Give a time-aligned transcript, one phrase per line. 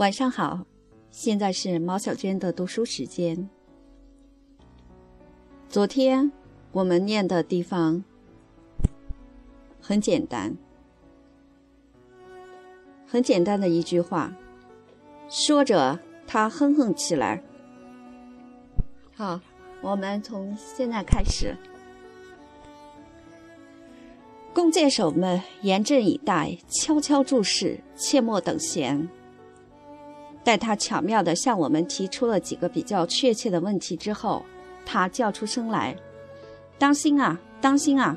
[0.00, 0.64] 晚上好，
[1.10, 3.50] 现在是毛小娟的读书时间。
[5.68, 6.32] 昨天
[6.72, 8.02] 我们念的地方
[9.78, 10.56] 很简单，
[13.06, 14.34] 很简单的一句话。
[15.28, 17.42] 说着，他哼哼起来。
[19.14, 19.38] 好，
[19.82, 21.54] 我们从现在开始。
[24.54, 29.06] 弓箭手们严阵以待，悄悄注视，切莫等闲。
[30.42, 34.42] 待他巧妙地向我们提出了几个比较确切的问题之后，
[34.86, 35.94] 他叫出声来
[36.78, 38.16] ：“当心啊，当心啊！”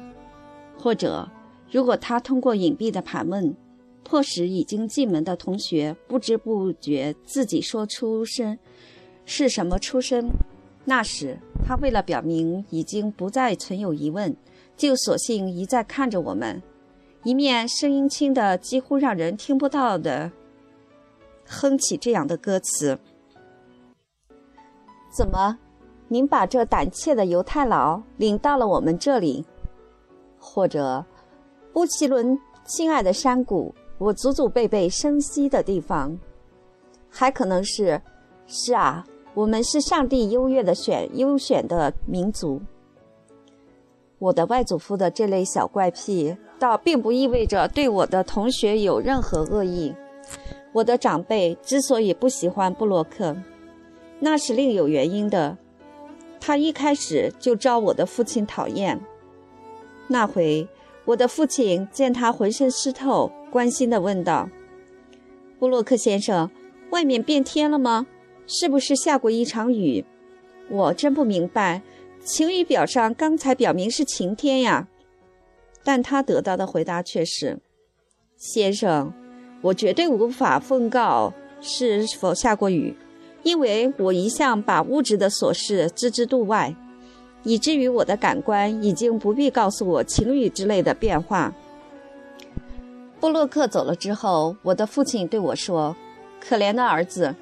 [0.80, 1.30] 或者，
[1.70, 3.56] 如果他通过隐蔽的盘问，
[4.04, 8.58] 迫使已经进门的同学不知不觉自己说出声
[9.26, 10.30] 是什么出身，
[10.86, 14.36] 那时他为了表明已经不再存有疑问，
[14.76, 16.62] 就索性一再看着我们，
[17.24, 20.32] 一面声音轻的几乎让人听不到的。
[21.46, 22.98] 哼起这样的歌词
[25.16, 25.58] ：“怎么，
[26.08, 29.46] 您把这胆怯的犹太佬领到了我们这里？
[30.40, 31.06] 或者，
[31.74, 36.18] 乌奇伦，亲爱的山谷，我祖祖辈辈生息的地方？
[37.10, 38.02] 还可能是，
[38.48, 42.62] 是啊，我们是上帝优越的选优选的民族。
[44.20, 49.94] 我的外祖父的这类小怪癖，倒并不意味着对我的同学有任何恶意。”
[50.74, 53.38] 我的长辈之所以不喜欢布洛克，
[54.20, 55.58] 那是另有原因的。
[56.40, 59.00] 他一开始就招我的父亲讨厌。
[60.08, 60.68] 那回，
[61.06, 64.50] 我的父亲见他浑身湿透，关心地问道
[65.58, 66.50] ：“布洛克先生，
[66.90, 68.06] 外面变天了吗？
[68.46, 70.04] 是不是下过一场雨？
[70.70, 71.82] 我真不明白，
[72.26, 74.90] 晴雨表上刚才表明是晴天呀。”
[75.86, 77.60] 但他得到的回答却是
[78.36, 79.14] ：“先生。”
[79.64, 82.94] 我绝对无法奉告是否下过雨，
[83.44, 86.76] 因为我一向把物质的琐事置之度外，
[87.44, 91.54] 以至于我的感官已经不必告诉我晴雨之类的变化。
[93.22, 95.96] 布洛克走了之后，我的父亲对我说
[96.46, 97.34] ：“可怜的儿子，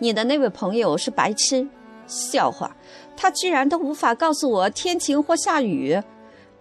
[0.00, 1.68] 你的那位朋友是白痴，
[2.08, 2.76] 笑话，
[3.16, 6.02] 他居然都无法告诉我天晴或下雨，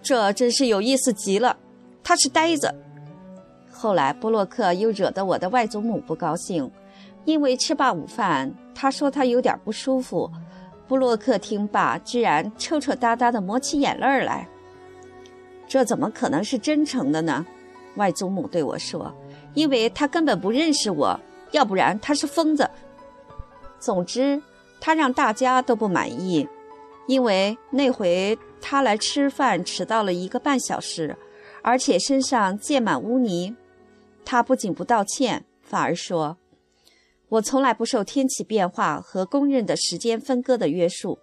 [0.03, 1.58] 这真是有意思极了。
[2.03, 2.72] 他是呆子。”
[3.80, 6.70] 后来，布洛克又惹得我的外祖母不高兴，
[7.26, 10.28] 因为吃罢午饭，他说他有点不舒服。
[10.88, 14.48] 布洛克听罢，居然抽抽搭搭地抹起眼泪来。
[15.68, 17.46] 这怎么可能是真诚的呢？
[17.98, 19.14] 外祖母对我说
[19.54, 21.20] ：“因为他根本不认识我，
[21.52, 22.68] 要不然他是疯子。”
[23.78, 24.42] 总之，
[24.82, 26.48] 他让大家都不满意，
[27.06, 31.16] 因为那回他来吃饭迟到了一个半小时，
[31.62, 33.56] 而且身上溅满污泥。
[34.30, 36.38] 他不仅不道歉，反而说
[37.30, 41.20] ：“我从来不受天气变化和公认的时间分割的约束。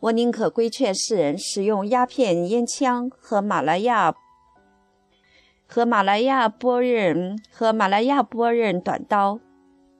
[0.00, 4.14] 我宁可规劝世人使用鸦片烟枪和马来亚
[5.66, 9.40] 和马来亚波刃和马来亚波刃短刀，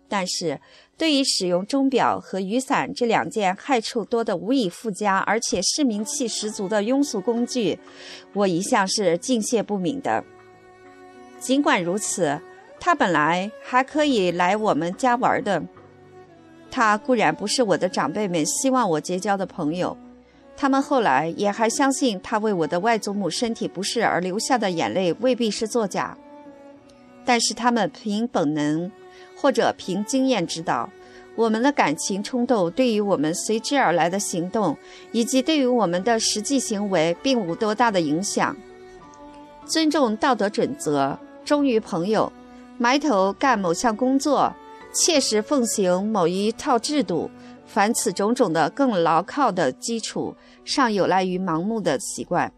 [0.07, 0.61] 但是
[0.99, 7.79] 对于使用钟表和雨伞这两件害处多得无以复加，而且市民气十足的庸俗工具，
[8.35, 10.23] 我一向是敬谢不敏的。”
[11.39, 12.41] 尽管如此，
[12.81, 15.63] 他本来还可以来我们家玩的。
[16.71, 19.97] 他固然不是我的长辈们希望我结交的朋友，
[20.57, 26.17] 他们后来也还相信他为我的外祖母身体不适而流下的眼泪未必是作假。
[27.25, 28.91] 但是他们凭本能，
[29.37, 30.91] 或者凭经验知道，
[31.35, 34.77] 我们的感情冲动对于我们随之而来的行动，
[35.13, 38.57] 以及对于我们的实际行为，并无多大的影响。
[39.65, 41.19] 尊重道德准则。
[41.47, 42.31] 忠于朋友，
[42.77, 44.53] 埋头干某项工作，
[44.93, 47.31] 切实奉行某一套制度，
[47.65, 50.35] 凡此种种的更牢靠的基础，
[50.65, 52.53] 尚有赖于盲目的习惯，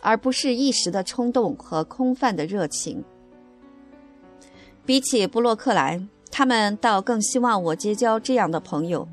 [0.00, 3.02] 而不是一时的冲动和空泛的热情。
[4.86, 6.00] 比起布洛克来，
[6.30, 9.08] 他们倒更希望我结交这样的朋友。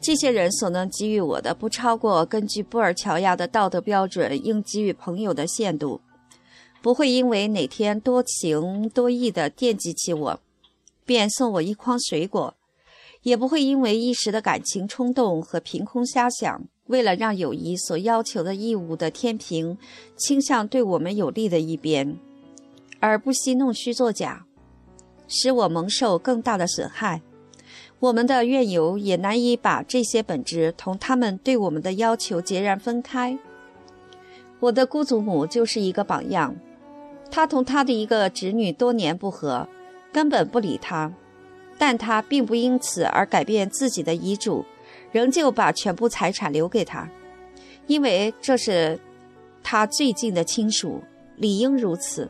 [0.00, 6.00] 这些人所能给予我的，不超过根据布尔乔亚的道德标准应给予朋友的限度。
[6.80, 10.40] 不会因为哪天多情多义地惦记起我，
[11.04, 12.54] 便送我一筐水果；
[13.22, 19.76] 也不会因为一时的感情冲动和凭空瞎想，为了让友谊所要求的义务的天平
[20.16, 22.16] 倾向对我们有利的一边，
[23.00, 24.46] 而不惜弄虚作假，
[25.26, 27.20] 使我蒙受更大的损害。
[27.98, 33.36] 我们的怨尤也难以把这些本质同他们对我们的要求截然分开。
[34.60, 36.54] 我的姑祖母就是一个榜样。
[37.30, 39.68] 他同他的一个侄女多年不和，
[40.12, 41.12] 根本不理他。
[41.80, 44.64] 但他并不因此而改变自己的遗嘱，
[45.12, 47.08] 仍旧把全部财产留给他，
[47.86, 48.98] 因为这是
[49.62, 51.00] 他最近的亲属，
[51.36, 52.28] 理应如此。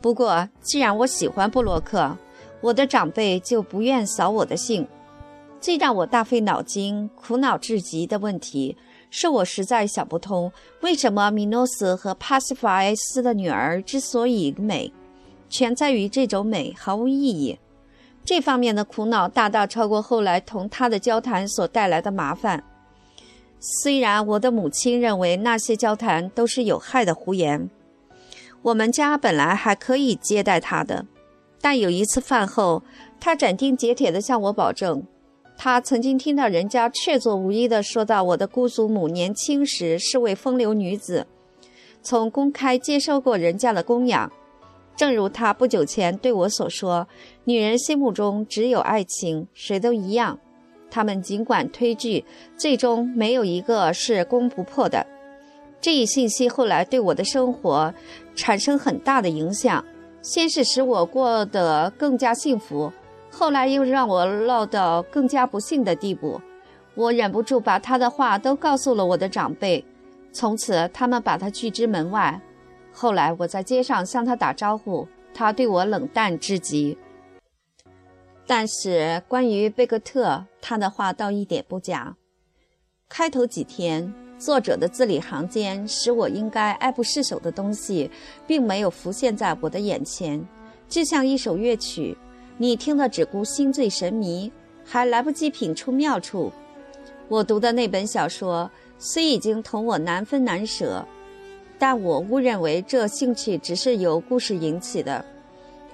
[0.00, 2.16] 不过，既然我喜欢布洛克，
[2.60, 4.86] 我的长辈就不愿扫我的兴。
[5.60, 8.76] 最让我大费脑筋、苦恼至极的问题，
[9.10, 10.52] 是我实在想不通，
[10.82, 14.92] 为什么米诺斯和帕西法埃斯的女儿之所以美，
[15.48, 17.58] 全在于这种美毫无意义。
[18.24, 22.62] 这方面的苦恼大大超过后来同他的交谈所带来的麻烦。
[23.58, 27.70] 虽然我的母亲认为那些交谈都是有害的胡言，
[28.62, 31.06] 我们家本来还可以接待他的，
[31.60, 32.82] 但有一次饭后，
[33.18, 35.02] 他斩钉截铁地向我保证，
[35.60, 41.26] 他曾经听到人家确凿无疑地说到我的姑祖母年轻时是位风流女子，
[42.00, 44.32] 从公开接受过人家的供养。
[44.94, 47.08] 正如他不久前对我所说，
[47.42, 50.38] 女人心目中只有爱情，谁都一样。
[50.90, 52.24] 他们尽管推拒，
[52.56, 55.04] 最终没有一个是攻不破的。
[55.80, 57.92] 这一信息后来对我的生活
[58.36, 59.84] 产生很大的影响，
[60.22, 62.92] 先是使我过得更加幸福，
[63.30, 66.40] 后来又让我落到更加不幸的地步。
[66.94, 69.84] 我忍不住把他的话都告诉了我的长辈，
[70.32, 72.40] 从此他们把他拒之门外。
[72.92, 76.98] 后来我在街上向他打招呼，他对我冷淡至极。
[78.44, 82.16] 但是关于贝克特，他的话倒一点不假。
[83.08, 88.10] 开头几天，作者的字里行间使我应该爱不释手的东西，
[88.46, 90.44] 并没有浮现在我的眼前，
[90.88, 92.16] 就像一首乐曲，
[92.58, 94.52] 你听得只顾心醉神迷，
[94.84, 96.52] 还来不及品出妙处。
[97.28, 101.06] 我读的那本小说虽已经同我难分难舍。
[101.80, 105.24] 但我误认为这兴趣只是由故事引起的，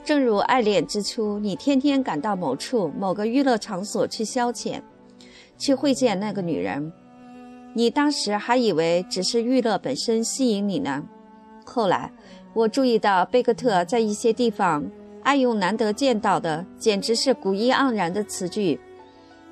[0.02, 4.80] 正如爱恋之初，你天天赶到某处某个娱乐场所去消遣，
[5.58, 6.90] 去会见那个女人，
[7.74, 11.04] 你当时还以为只是娱乐本身吸引你呢。
[11.66, 12.10] 后来，
[12.54, 14.82] 我注意到贝克特在一些地方
[15.24, 18.78] 爱用难得见到的，简直是古意盎然的词句，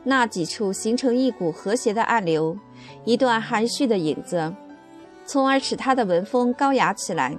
[0.04, 2.56] 那几处形成一股和谐的暗流，
[3.04, 4.54] 一段含蓄的影子。
[5.24, 7.36] 从而使他的文风高雅起来，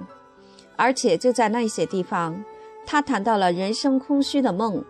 [0.74, 2.44] 而且就在那些地方，
[2.84, 4.84] 他谈到了人生空虚的梦，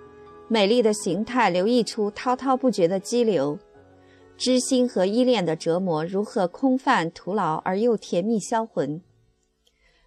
[0.48, 3.58] 美丽的形态流溢出滔滔不绝的激流，
[4.38, 9.02] 知心和依恋的折磨如何空泛徒劳而又甜蜜销魂，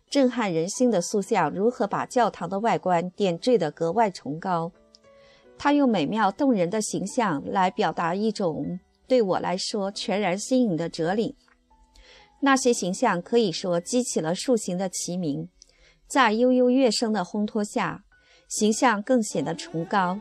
[0.10, 4.72] 震撼人心的塑像如何把教堂的外观点缀得格外崇高。
[5.58, 11.36] 他用美妙动人的形象来表达一种对我来说全然新颖的哲理。
[12.40, 15.50] 那些形象可以说激起了竖形的齐鸣，
[16.08, 18.04] 在悠悠乐声的烘托下，
[18.48, 20.20] 形象更显得崇高。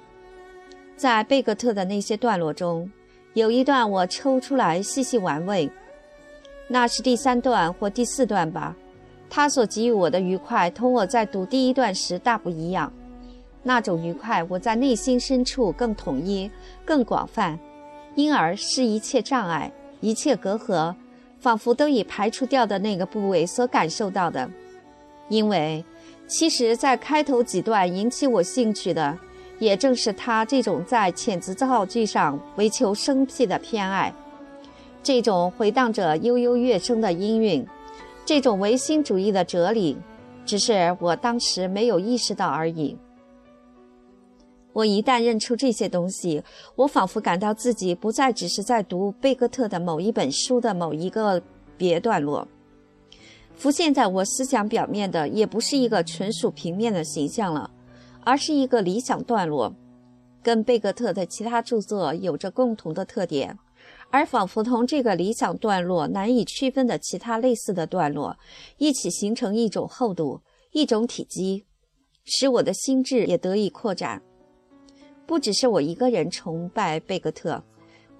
[0.96, 2.90] 在贝格特的那些段落中，
[3.34, 5.70] 有一段我抽出来细细玩味，
[6.68, 8.74] 那是第三段或第四段吧。
[9.28, 12.92] 他所给予我的愉快，同我在读第一段时大不一样。
[13.62, 16.50] 那种愉快，我在内心深处更统一、
[16.84, 17.58] 更广泛，
[18.14, 20.94] 因而是一切障碍、一切隔阂。
[21.38, 24.50] 仿佛都已排除掉的那个部位所感受到的，
[25.28, 25.84] 因为
[26.26, 29.16] 其实，在开头几段引起我兴趣的，
[29.60, 34.12] 也正是他这种在遣词造句上为求生僻的偏爱，
[35.04, 37.64] 这种回荡着悠悠乐声的音韵，
[38.26, 39.96] 这种唯心主义的哲理，
[40.44, 42.98] 只是我当时没有意识到而已。
[44.72, 46.42] 我一旦认出这些东西，
[46.74, 51.40] 我仿佛感到自己不再只是在读贝克特的某一本书的某一个
[51.76, 52.46] 别段落。
[53.54, 57.70] 浮现在我思想表面的，也不是一个纯属平面的形象了，
[58.24, 59.72] 而是一个理想段落，
[60.42, 63.56] 跟贝克特的其他著作有着共同的特点，
[64.10, 68.36] 而仿佛同这个理想段落难以区分的其他类似的段落
[68.78, 70.40] 一起形成一种厚度、
[70.72, 71.64] 一种体积，
[72.24, 74.22] 使我的心智也得以扩展。
[75.26, 77.62] 不只是我一个人崇拜贝格特，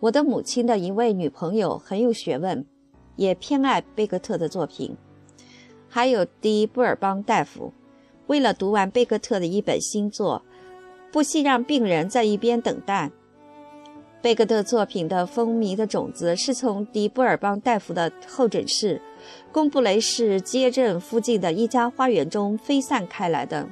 [0.00, 2.66] 我的母亲的一位女朋友很有学问，
[3.14, 4.96] 也偏爱贝格特的作品。
[5.88, 7.72] 还有迪布尔邦大夫，
[8.26, 10.42] 为了读完贝格特的一本新作，
[11.12, 13.10] 不惜让病人在一边等待。
[14.26, 19.00] 贝格特作品的风靡的种子是从迪布尔邦大夫的候诊室——
[19.52, 23.64] 贡布雷市街镇附近的一家花园中飞散开来的。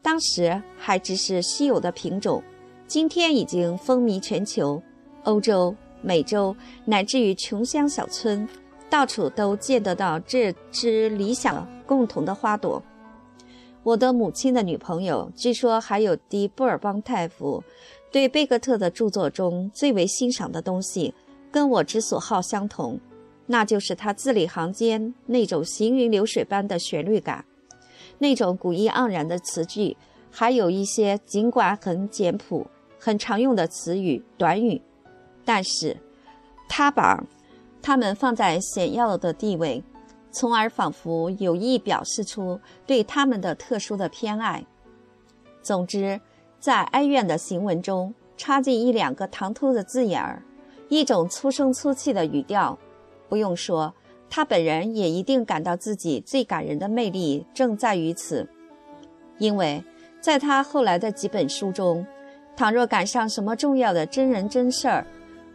[0.00, 2.42] 当时还只是稀有的品种，
[2.86, 4.82] 今天已经风靡全球，
[5.24, 8.48] 欧洲、美洲乃至于穷乡小村，
[8.88, 12.82] 到处都见得到这支理想共同的花朵。
[13.82, 17.62] 我的母亲的女朋友，据说还有迪布尔邦大夫，
[18.14, 21.12] 对贝克特的著作中最为欣赏的东西，
[21.50, 22.96] 跟我之所好相同，
[23.46, 27.44] 那就是他字里行间那种行云流水般的旋律感，
[28.18, 29.96] 那种古意盎然的词句，
[30.30, 32.64] 还有一些尽管很简朴、
[33.00, 34.80] 很常用的词语短语，
[35.44, 35.96] 但是，
[36.68, 37.20] 他把
[37.82, 39.82] 它们放在显要的地位。
[40.30, 44.64] 从而仿佛有意表示出对他们的特殊的偏爱。
[45.62, 46.20] 总之，
[46.64, 50.42] 在哀怨的行文中插进一两个唐突的字眼儿，
[50.88, 52.78] 一种粗声粗气的语调，
[53.28, 53.92] 不用说，
[54.30, 58.48] 他本人也一定感到自己最感人的魅力正在于此。
[59.36, 59.84] 因为
[60.22, 62.06] 在他后来的几本书中，
[62.56, 65.06] 倘若赶上什么重要的真人真事儿，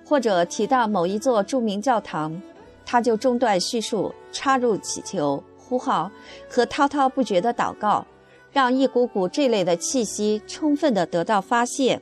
[0.06, 2.40] 或者提到某一座著名教堂，
[2.86, 6.12] 他就中断叙述，插入祈求、呼号
[6.48, 8.06] 和滔滔不绝的祷告，
[8.52, 12.02] 让一股股这类的气息充分地得到发泄。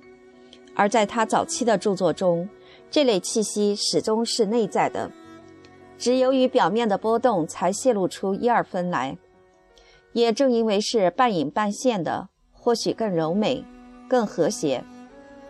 [0.75, 2.48] 而在他早期的著作中，
[2.89, 5.12] 这类气息始终是内在的，
[5.98, 9.18] 只由于表面的波动才泄露出一二分来。
[10.13, 13.63] 也正因为是半隐半现的，或许更柔美、
[14.08, 14.84] 更和谐。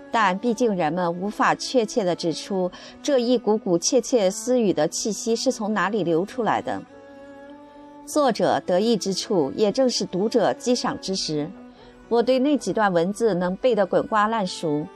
[0.10, 2.72] 但毕竟人们无法确切地指出
[3.04, 6.82] 这一股股窃窃私语的气息是从哪里流出来的。
[8.08, 11.48] 作者得意之处，也正是读者激赏之时。
[12.08, 14.88] 我对那几段文字能背得滚瓜烂熟。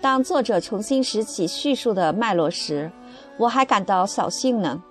[0.00, 2.90] 当作者重新拾起叙述的脉络时，
[3.38, 4.82] 我还感到扫兴呢。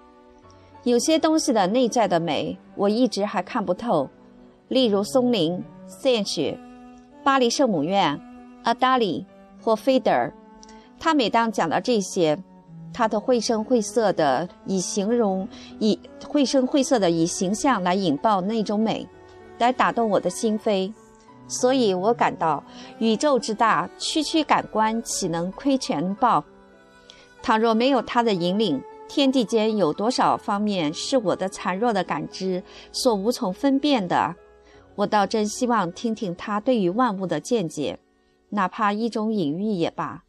[0.83, 4.09] 有些东西的内在的美，我一直还看不透，
[4.67, 6.57] 例如松林、献血、
[7.23, 8.19] 巴黎圣母院、
[8.63, 9.25] 阿达里。
[9.65, 10.33] 或菲德尔，
[10.99, 12.37] 他每当讲到这些，
[12.93, 15.47] 他的绘声绘色的以形容，
[15.79, 19.07] 以绘声绘色的以形象来引爆那种美，
[19.57, 20.93] 来打动我的心扉。
[21.47, 22.63] 所以我感到
[22.99, 26.43] 宇宙之大，区区感官岂能窥全豹？
[27.41, 34.35] 倘若没有他的引领，天地间有多少方面是我的孱弱的感知所无从分辨的？
[34.95, 37.99] 我倒真希望听听他对于万物的见解。
[38.49, 40.23] 哪怕一种隐喻也罢，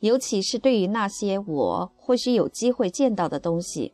[0.00, 3.92] 尤其是对于那些我或许有机会见到的东西，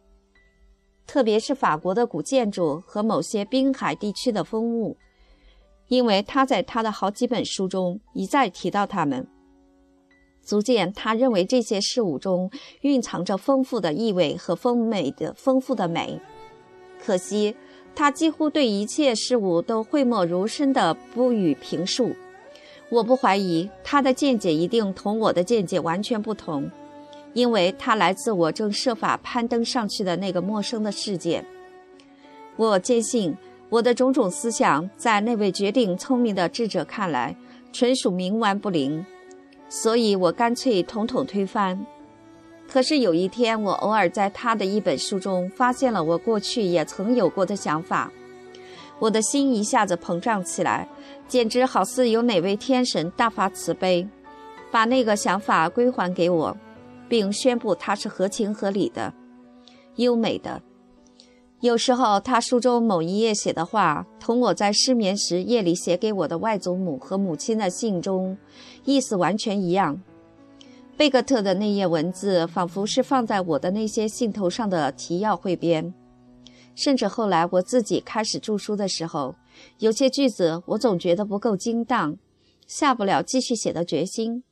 [1.07, 4.97] 特别是法国的古建筑和某些滨海地区的风物，
[5.89, 9.27] 因为他在他的好几本书中一再提到它们，
[10.43, 12.51] 足见他认为这些事物中
[12.83, 16.21] 蕴藏着丰富的意味和丰美的丰富的美。
[17.03, 17.57] 可惜，
[17.95, 22.15] 他几乎对一切事物都讳莫如深的不予评述。
[22.91, 26.71] 我不怀疑他的见解一定同我的见解完全不同，
[27.33, 31.45] 因为他来自我正设法攀登上去的那个陌生的世界。
[32.57, 33.37] 我坚信
[33.69, 37.35] 我的种种思想在那位绝顶聪明的智者看来
[37.73, 39.05] 纯属冥顽不灵，
[39.69, 41.85] 所以我干脆统统推翻。
[42.71, 48.13] 可是有一天，我偶尔在他的一本书中发现了我过去也曾有过的想法。
[49.01, 50.89] 我的心一下子膨胀起来，
[51.27, 54.07] 简直好似有哪位天神大发慈悲，
[54.71, 56.57] 把那个想法归还给我，
[57.09, 59.13] 并宣布它是合情合理的、
[59.97, 60.61] 优美的。
[61.61, 68.37] 有时候，他书中某一页写的话，同我在失眠时夜里写给我的外祖母和母亲的信中
[68.85, 69.99] 意思完全一样。
[70.97, 75.95] 贝克特的那页文字，仿佛是放在我的那些信头上的提要汇编。
[76.75, 79.35] 甚至后来我自己开始著书的时候，
[79.79, 82.17] 有些句子我总觉得不够精当，
[82.67, 84.43] 下不了继续写的决心，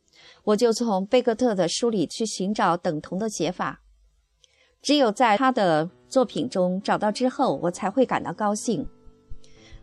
[0.45, 3.81] 我就从贝克特的书里去寻找等同的写法。
[4.81, 8.87] 只有在他的作品中找到之后，我才会感到高兴。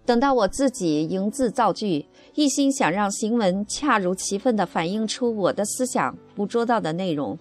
[0.05, 7.37] 等到我自己营字造句，一心想让行文恰如其分地反映出我的思想捕捉到的内容。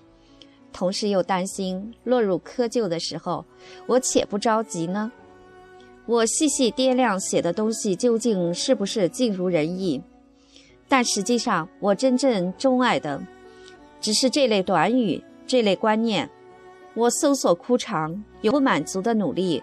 [0.71, 3.45] 同时又担心落入窠臼的时候，
[3.87, 5.11] 我且不着急呢。
[6.09, 10.01] 我细细掂量写的东西究竟是不是尽如人意，
[10.89, 13.21] 但实际上我真正钟爱的，
[14.01, 16.31] 只是这类短语、这类观念。
[16.95, 19.63] 我搜索枯肠，有不满足的努力，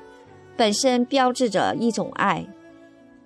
[0.55, 2.45] 本身标志着一种爱，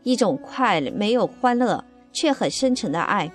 [0.04, 1.84] 一种快没有欢乐
[2.14, 3.30] 却很深沉的爱。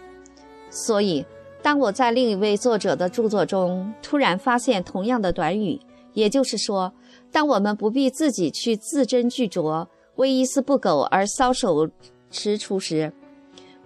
[0.71, 1.25] 所以。
[1.62, 5.81] 当我在另一位作者的著作中突然发现同样的短语，
[6.12, 6.93] 也就是说，
[7.35, 11.85] 当我们不必自己去字斟句酌、为一丝不苟而搔首
[12.31, 13.12] 踟蹰时，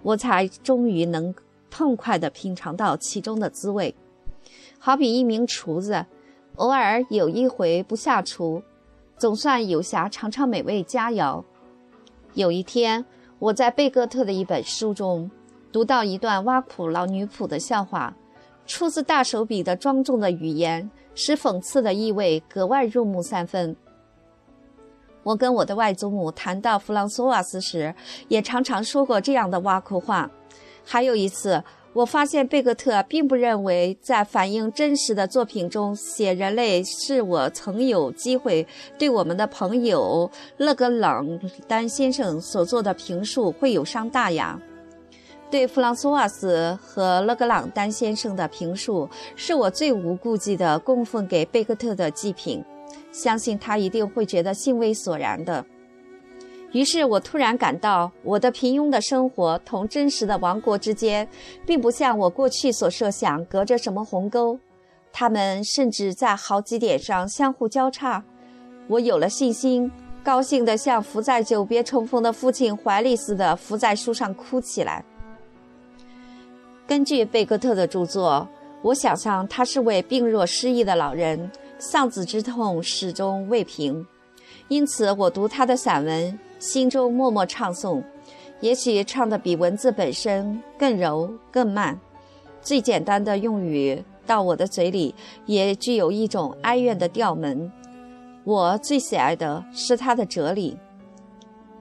[0.03, 1.33] 我才终于能
[1.71, 3.95] 痛快地品尝到其中的滋味。
[4.77, 6.05] 好比一名厨子，
[6.57, 8.61] 偶尔有一回不下厨，
[9.17, 11.43] 总算有暇尝尝美味佳肴。
[12.35, 13.03] 有一天，
[13.39, 15.31] 我在贝戈特的一本书中
[15.71, 18.15] 读到一段挖苦老女仆的笑话，
[18.67, 23.75] 出自大手笔的庄重的语言，使讽刺的意味格外入木三分。
[25.23, 27.93] 我跟我的外祖母谈到弗朗索瓦斯时，
[28.29, 30.31] 也常常说过这样的挖苦话。
[30.85, 31.61] 还有一次。
[31.91, 38.65] 我发现贝克特并不认为在反映真实的作品中写人类是我曾有机会
[38.99, 41.27] 对我们的朋友勒格朗
[41.67, 44.57] 丹先生所做的评述会有伤大雅。
[45.51, 52.63] 对弗朗索瓦斯和勒格朗丹先生的评述是我最无顾忌的供奉给贝克特的祭品，
[53.11, 55.65] 相信他一定会觉得兴味索然的。
[56.71, 61.27] 于是我突然感到，我的平庸的生活同真实的王国之间，
[61.65, 64.59] 并不像我过去所设想隔着什么鸿沟，
[65.11, 68.23] 他们甚至在好几点上相互交叉。
[68.87, 69.91] 我有了信心，
[70.23, 75.03] 高兴地像伏在久别重逢的父亲怀里似的伏在书上哭起来。
[76.89, 78.47] 根据贝格特的著作，
[78.81, 84.03] 我想象他是位病弱失忆的老人，丧子之痛始终未平，
[84.69, 86.39] 因此我读他的散文。
[86.57, 88.01] 心中默默唱诵，
[88.59, 91.97] 也许唱的比文字本身更柔更慢。
[92.59, 95.13] 最简单的用语到我的嘴里，
[95.45, 97.71] 也具有一种哀怨的调门。
[98.43, 100.75] 我最喜爱的是他的哲理。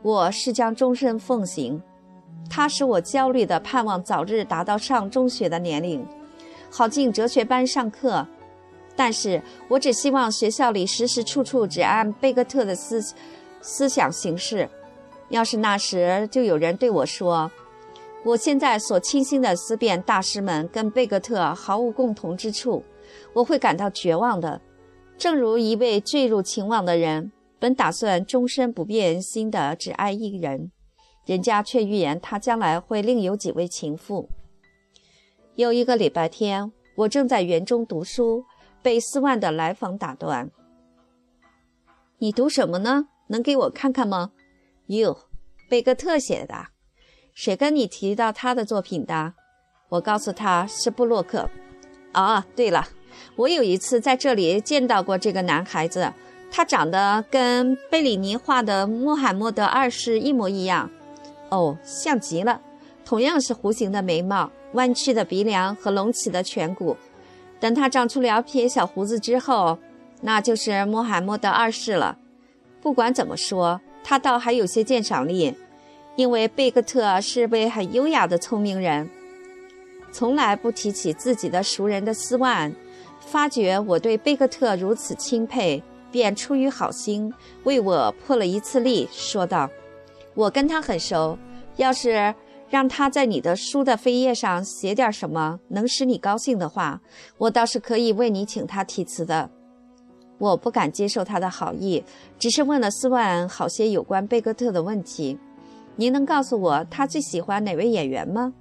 [0.03, 1.83] 我是将终身奉行。
[2.49, 6.07] 它使我焦虑地盼望早日达到上中学的年龄，
[6.71, 8.27] 好进哲学班上课。
[8.97, 13.15] 但是我只希望学校里时时处处只按贝克特的思。
[13.61, 14.69] 思想行事，
[15.31, 17.51] 要是那时就有人对我说，
[18.25, 22.85] 我现在所倾心的思辨大师们跟贝格特毫无共同之处，
[23.33, 24.61] 我会感到绝望的。
[25.19, 30.71] 正如一位坠入情网的人，本打算终身不变心的只爱一人，
[31.29, 34.31] 人家却预言他将来会另有几位情妇。
[35.57, 38.47] 有一个礼拜天，我正在园中读书，
[38.81, 40.51] 被斯万的来访打断
[42.17, 44.31] ：“你读什么呢？”能给我看看吗？
[44.87, 45.19] 哟，
[45.69, 46.69] 贝克特写的，
[47.35, 49.35] 谁跟你提到他的作品的？
[49.91, 51.51] 我告诉他是布洛克。
[52.15, 52.89] 哦，对了，
[53.37, 56.11] 我有一次在这里见到过这个男孩子，
[56.51, 60.91] 他长得跟贝里尼画的穆罕默德二世一模一样。
[61.51, 62.61] 哦，像极了，
[63.05, 66.97] 同样是弧形的眉毛、弯曲的鼻梁和隆起的颧骨。
[67.61, 69.79] 等他长出两撇小胡子之后，
[70.21, 72.17] 那就是穆罕默德二世了。
[72.81, 75.55] 不管怎么说，他倒还有些鉴赏力，
[76.17, 79.11] 因为贝克特是位很优雅的聪明人，
[80.13, 82.73] 从来不提起自己的熟人的斯万。
[83.21, 87.31] 发觉我对贝克特如此钦佩，便出于好心
[87.65, 89.69] 为我破了一次例，说道
[90.39, 91.37] ：“我跟他很熟，
[91.79, 92.33] 要是
[92.71, 97.01] 让他在你的书的扉页上写点什么能使你高兴的话，
[97.39, 99.51] 我倒是可以为你请他题词的。”
[100.39, 102.05] 我不敢接受他的好意，
[102.39, 105.37] 只是问了斯万好些有关贝格特的问题。
[105.97, 108.55] 您能告诉我他最喜欢哪位演员吗？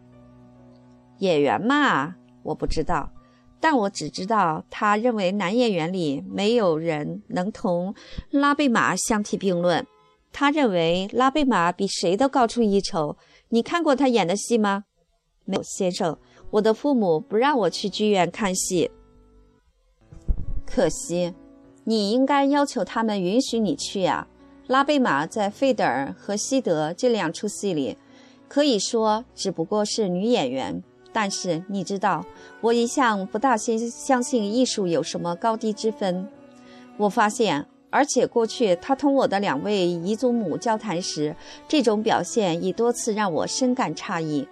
[1.20, 3.12] 演员嘛，我不知道，
[3.60, 7.94] 但我只知道他认为男演员里没有人能同
[8.32, 9.86] 拉贝玛相提并论。
[10.40, 13.18] 他认为拉贝玛比谁都高出一筹。
[13.50, 14.84] 你看过他演的戏吗？
[15.46, 16.16] 没有，先生。
[16.52, 18.92] 我的父母不让我去剧院看戏，
[20.64, 21.34] 可惜。
[21.86, 24.28] 你应该要求他们允许你去呀。
[24.68, 27.98] 拉贝玛在《费德尔》和《西德》这两出戏里，
[28.48, 30.84] 可以说只不过是女演员。
[31.12, 32.24] 但是你知道，
[32.62, 36.30] 我一向不大相相信艺术有什么高低之分。
[36.98, 41.36] 我发现，而且过去他同我的两位姨祖母交谈时，
[41.68, 44.48] 这种表现已多次让我深感诧异。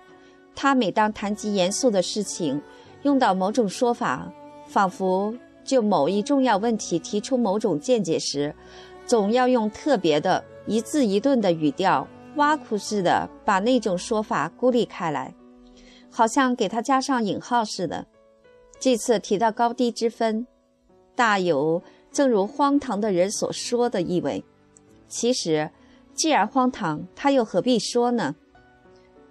[0.56, 2.62] 他每当谈及严肃的事情，
[3.04, 4.32] 用到某种说法，
[4.72, 5.36] 仿佛……
[5.66, 8.54] 就某一重要问题提出某种见解时，
[9.08, 15.34] 总要用特别的一字一顿的语调，挖苦似的把那种说法孤立开来，
[16.12, 18.06] 好像给他加上引号似的。
[18.80, 20.46] 这次提到高低之分，
[21.16, 21.82] 大有
[22.16, 24.42] 正如荒唐的人所说的意味。
[25.10, 25.70] 其实，
[26.14, 28.34] 既然荒唐，他又何必说呢？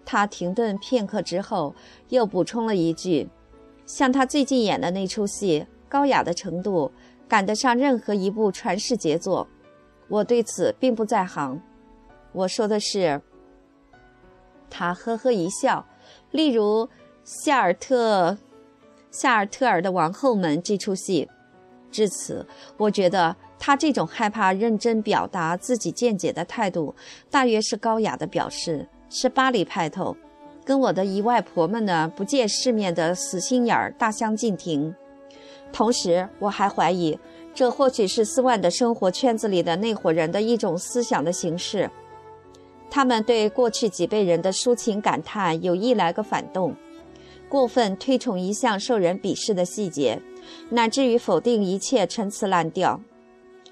[0.04, 1.74] 他停顿片刻之后，
[2.10, 3.26] 又补充了一句
[3.86, 6.92] ：“像他最近演的那出戏。”高雅的程度
[7.26, 9.48] 赶得上任何一部传世杰作，
[10.08, 11.62] 我对此并不在行。
[12.32, 13.22] 我说的是，
[14.68, 15.86] 他呵呵一笑。
[16.32, 16.86] 例如
[17.24, 18.36] 夏尔特
[19.10, 21.30] 夏尔特尔的王后们这出戏，
[21.94, 22.44] 至此，
[22.76, 26.92] 我觉得他这种害怕认真表达自己见解的态度，
[27.30, 30.16] 大约是高雅的表示，是巴黎派头，
[30.64, 34.92] 跟我的姨外婆们呢不见世面的死心眼儿大相径庭。
[35.72, 37.16] 同时，我还怀疑，
[37.54, 41.88] 这或许是斯万的生活圈子里的那伙人的一种思想的形式。
[42.90, 46.74] 他们对过去几辈人的抒情感叹有意来个反动，
[47.54, 50.20] 过分推崇一项受人鄙视的细节，
[50.70, 53.00] 乃至于否定一切陈词滥调。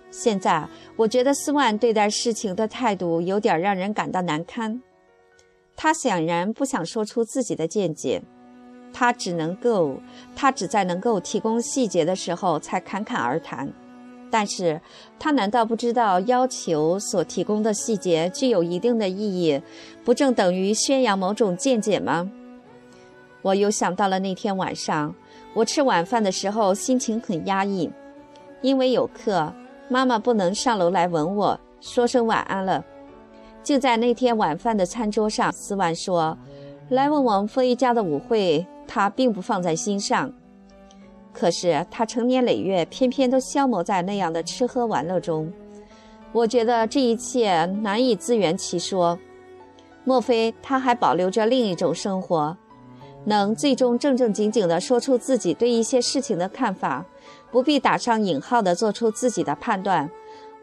[0.08, 4.80] 现在，我觉得斯万对待事情的态度有点让人感到难堪。
[5.74, 8.22] 他显然不想说出自己的见解，
[8.92, 9.96] 他只能够，
[10.36, 13.72] 他只在能够提供细节的时候才侃侃而谈。
[14.30, 14.80] 但是
[15.18, 19.60] 他难道不知道要求所提供的细节具有一定的意义，
[20.04, 22.30] 不正等于宣扬某种见解吗？
[23.42, 25.14] 我又想到了那天晚上，
[25.52, 27.90] 我吃晚饭的时候心情很压抑，
[28.60, 29.52] 因为有课，
[29.88, 32.84] 妈妈不能上楼来吻我说声晚安了。
[33.62, 36.36] 就在那天晚饭的餐桌上，斯万说
[36.90, 40.32] ：“来问王菲家的舞会，他并不放在心上。”
[41.32, 45.52] 可是他成年累月，偏偏都消磨在那样的吃喝玩乐中。
[46.32, 49.18] 我觉得这一切难以自圆其说。
[50.04, 52.56] 莫非他还保留着另一种生活，
[53.24, 57.06] 能最终正正经经地说出自己对一些事情的看法，
[57.50, 60.10] 不必打上引号地做出自己的判断，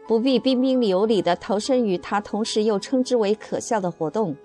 [0.06, 4.36] 不必彬彬有礼地投身于他同时又称之为可笑的活动？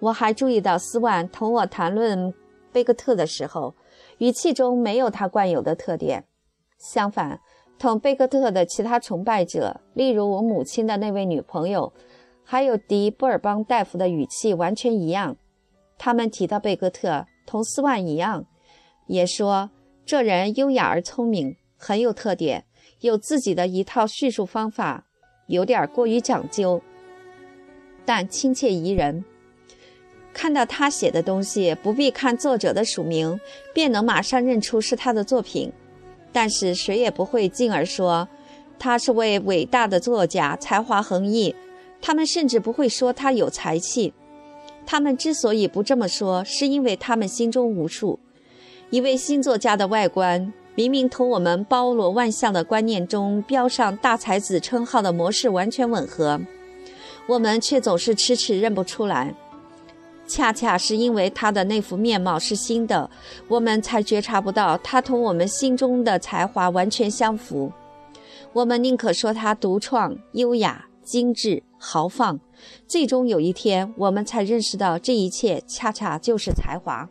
[0.00, 2.34] 我还注意到斯万同我谈论
[2.72, 3.74] 贝克特的时候。
[4.18, 6.24] 语气中没有他惯有的特点，
[6.78, 7.40] 相反，
[7.80, 11.92] 同贝克特的其他崇拜者，例如我母亲的那位女朋友，
[12.44, 15.36] 还有迪布尔邦大夫的语气完全一样。
[16.04, 18.44] 他们提到贝格特，同斯万一样，
[19.06, 19.70] 也说
[20.04, 22.66] 这人优雅而聪明，很有特点，
[23.00, 25.06] 有自己的一套叙述方法，
[25.46, 26.82] 有点过于讲究，
[28.04, 29.24] 但亲切宜人。
[30.34, 33.40] 看到他写的东西，不必看作者的署名，
[33.72, 35.72] 便能马上认出是他的作品。
[36.34, 38.28] 但是谁也不会进而说
[38.78, 41.56] 他是位伟大的作家，才华横溢。
[42.02, 44.12] 他们甚至不会说他有才气。
[44.86, 48.18] 他们之所以不这么说，是因为他们心中无数。
[48.90, 56.40] 一位新作家的外观，明明同我们包罗万象的观念中标上大才子称号的模式完全吻合，
[57.26, 59.34] 我们却总是迟迟认不出来。
[60.26, 63.10] 恰恰是因为他的那副面貌是新的，
[63.46, 67.72] 我们才觉察不到他同我们心中的才华完全相符。
[68.52, 72.38] 我们宁可说他独创、优雅、精致、豪放。
[72.86, 77.08] 最终有一天，我们才认识到这一切恰恰就是才华。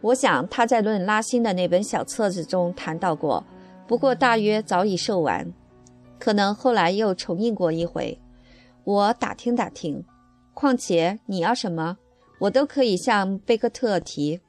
[0.00, 3.44] 我想他在论拉辛的那本小册子中谈到过，
[3.86, 5.52] 不过大约早已售完，
[6.18, 8.18] 可能后来又重印过一回。
[8.84, 10.04] 我打听打听。
[10.52, 11.96] 况且你要什么，
[12.40, 14.40] 我都可以向贝克特提。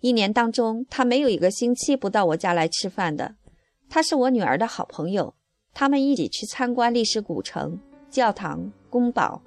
[0.00, 3.34] 一年当中，他没有一个星期不到我家来吃饭的。
[3.88, 5.34] 他是我女儿的好朋友，
[5.72, 7.80] 他们一起去参观历史古城、
[8.14, 9.42] 教堂、宫堡。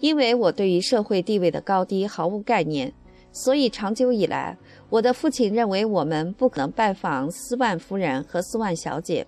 [0.00, 2.92] 因为我对于社会地位的高低毫无概念，
[3.32, 4.58] 所以长久以来，
[4.90, 9.26] 我的父亲认为我们不可能拜访斯万夫人和斯万小姐。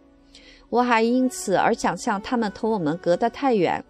[0.69, 3.83] 我还因此而想象他们同我们隔得太远。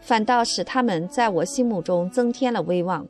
[0.00, 3.06] 反倒使他们在我心目中增添了威望。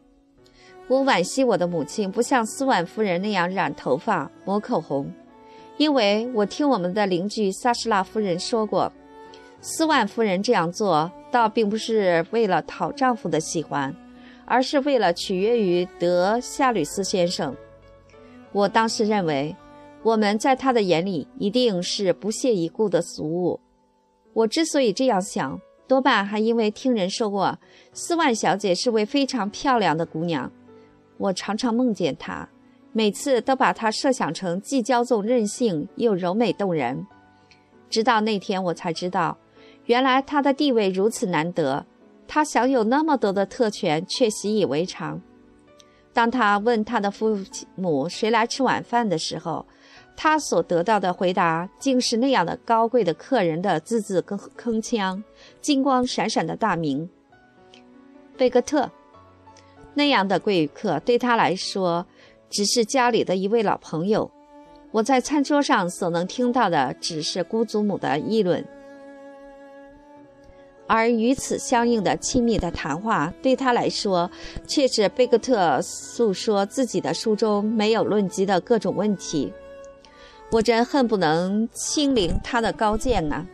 [0.88, 5.12] 我惋惜我的母亲不像斯万夫人那样染头发、抹口红，
[5.76, 8.90] 因为我听我们的邻居萨什拉夫人说过，
[9.60, 13.94] 斯万夫人这样做倒并不是为了讨丈夫的喜欢，
[14.44, 17.54] 而是为了取悦于德夏吕斯先生。
[18.52, 19.54] 我当时认为，
[20.02, 23.60] 我们在他的眼里一定是不屑一顾的俗物。
[24.32, 25.60] 我之所以这样想。
[25.86, 27.58] 多半还因为听人说过，
[27.94, 30.52] 斯万小姐是位非常漂亮的姑娘。
[31.16, 32.46] 我常常梦见她，
[32.92, 37.06] 每次都把她设想成既骄纵任性又柔美动人。
[37.88, 39.38] 直到那天，我才知道，
[39.88, 41.84] 原来他的地位如此难得，
[42.26, 45.18] 他享有那么多的特权，却习以为常。
[46.12, 47.38] 当他问他的父
[47.74, 49.64] 母谁来吃晚饭的时候，
[50.14, 55.22] 他所得到的回答，竟是那样的高贵的客人的字字铿铿锵、
[55.62, 57.08] 金光闪闪的大名——
[58.36, 58.90] 贝格特。
[59.94, 62.04] 那样的贵客对他来说，
[62.50, 64.30] 只是家里的一位老朋友。
[64.90, 68.62] 我在餐桌上所能听到的，只是姑祖母的议论，
[70.88, 74.28] 而与此相应的亲密的谈话，对他来说，
[74.66, 79.52] 却是贝克特诉说自己的书中没有论及的各种问题。
[80.50, 83.46] 我真恨不能亲临他的高见呢。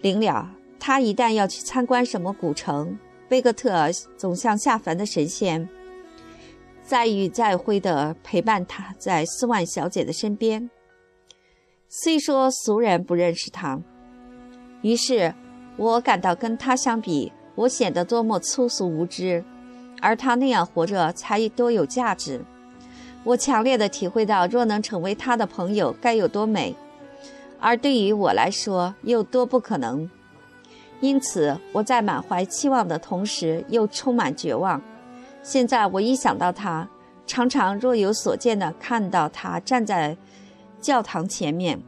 [0.00, 2.96] 临了，他一旦要去参观什么古城，
[3.28, 5.68] 贝格特总像下凡的神仙，
[6.84, 10.70] 再遇再会的陪伴他在斯万小姐的身边。
[11.88, 13.80] 虽说俗人不认识他，
[14.82, 15.34] 于是
[15.80, 19.42] 我感到跟他相比，我显得多么粗俗无知，
[20.02, 22.44] 而他那样活着才多有价值。
[23.24, 26.76] 我强烈的体会到，若能成为他的朋友，该有多美，
[27.58, 30.10] 而对于我来说，又多不可能。
[31.00, 34.82] 因此，我在满怀期望的同时，又充满绝望。
[35.42, 36.86] 现在，我一想到他，
[37.26, 40.14] 常常若有所见的看到他站在
[40.78, 41.80] 教堂前面，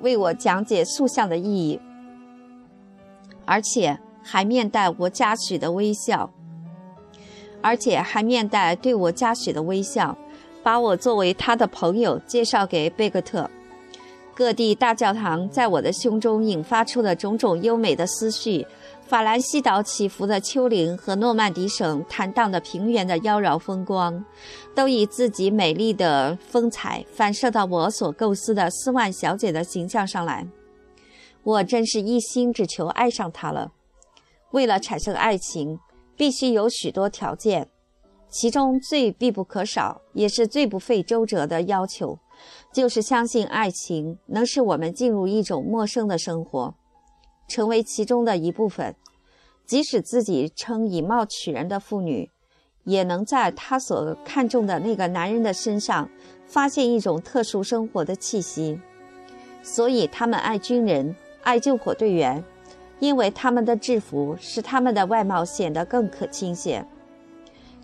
[0.00, 1.80] 为我讲解塑像的意义，
[3.50, 6.30] 而且还面带我嘉许的微笑。
[7.60, 10.16] 而且还面带对我嘉许的微笑，
[10.62, 13.50] 把我作为他的朋友介绍给贝格特。
[14.34, 18.64] 各地大教堂在我的胸中引发出的种种优美的思绪，
[19.06, 24.24] 法兰西岛起伏的丘陵和诺曼底省坦荡的平原的妖娆风光，
[24.74, 30.46] 都以自己美丽的风采反射到我所构思的斯万小姐的形象上来。
[31.42, 33.72] 我真是一心只求爱上他了。
[34.52, 35.78] 为了产生爱情。
[36.16, 37.70] 必须有许多条件，
[38.28, 42.18] 其中最必不可少，也是最不费周折的要求，
[42.74, 46.74] 就是相信爱情能使我们进入一种陌生的生活，
[47.48, 48.94] 成为其中的一部分。
[49.64, 52.30] 即使自己称以貌取人的妇女，
[52.84, 56.10] 也能在她所看重的那个男人的身上
[56.44, 58.78] 发现一种特殊生活的气息。
[59.62, 62.42] 所以，他们爱军人，爱救火队员。
[63.00, 66.84] 因为他们的制服使他们的外貌显得更可亲些。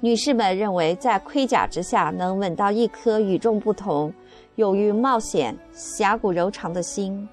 [0.02, 4.12] 女士们认为，在盔甲之下能吻到一颗与众不同、
[4.56, 7.26] 勇于冒险、侠骨柔肠的心。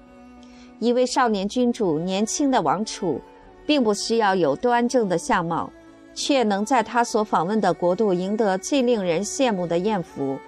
[0.78, 3.20] 一位少年君主，年轻的王储，
[3.66, 5.70] 并不需要有端正的相貌，
[6.14, 10.38] 却能在他所访问的国度赢得最令人羡慕的艳福。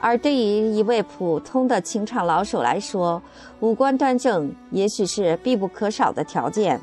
[0.00, 3.22] 而对于一位普通的情场老手来说，
[3.60, 6.80] 五官端正也许是必不可少的条件。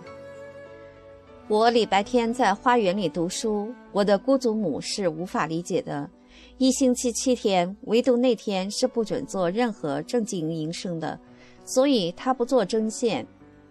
[1.47, 6.09] 我礼拜天在花园里读书，我的姑祖母是无法理解的。
[6.57, 11.19] 一星期七天，唯独那天是不准做任何正经营生的，
[11.65, 13.25] 所以她不做针线。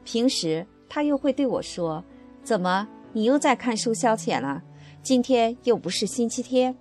[0.04, 2.02] 平时她又会对我说
[2.42, 4.62] ：“怎么，你又在看书消遣了？
[5.02, 6.74] 今天又不是星期天。”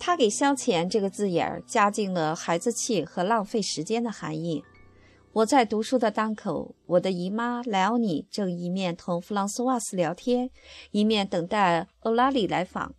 [0.00, 4.64] 他给“消遣”这个字眼儿加进了孩子气和浪费时间的含义。
[5.32, 10.50] 我在读书的当口，我的姨妈莱奥尼正一面同弗朗索瓦斯聊天，
[10.90, 12.94] 一面等待欧拉里来访。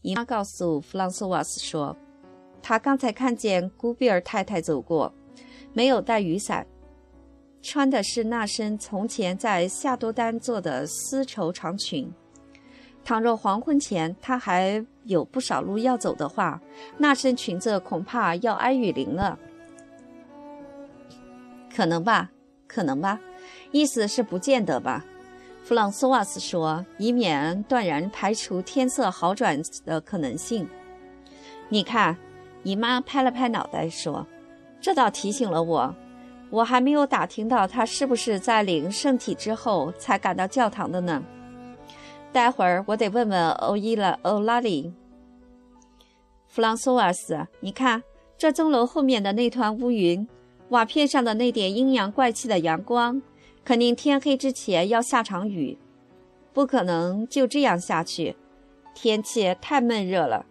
[0.00, 1.94] 姨妈告诉弗朗索瓦斯说，
[2.62, 5.14] 她刚才看见古比尔太太走过，
[5.74, 6.66] 没有带雨伞，
[7.60, 12.10] 穿的是那身从前在夏多丹做的丝绸长裙。
[13.02, 16.62] 倘若黄昏前她还有不少路要走的话，
[16.96, 19.36] 那身裙子恐怕要挨雨淋了。
[21.74, 22.30] 可能吧，
[22.68, 23.18] 可能吧，
[23.72, 25.04] 意思是不见得吧。
[25.64, 30.68] 弗朗索瓦斯说，以免断然排除天色好转的可能性。
[31.68, 32.16] 你看，
[32.62, 34.24] 姨妈拍了拍脑袋说
[34.80, 35.94] ：“这倒提醒了我，
[36.50, 41.20] 我还没有打听到他是不是在领圣体之后才赶到教堂的呢。”
[42.32, 44.92] 待会儿我得问问欧伊拉欧拉里，
[46.50, 48.02] 弗朗索瓦斯，你看
[48.36, 50.28] 这钟楼后面的那团乌云，
[50.70, 53.22] 瓦片上的那点阴阳怪气的阳光，
[53.64, 55.78] 肯定天黑之前要下场雨，
[56.52, 58.34] 不可能就这样下去。
[58.94, 60.44] 天气太闷热了，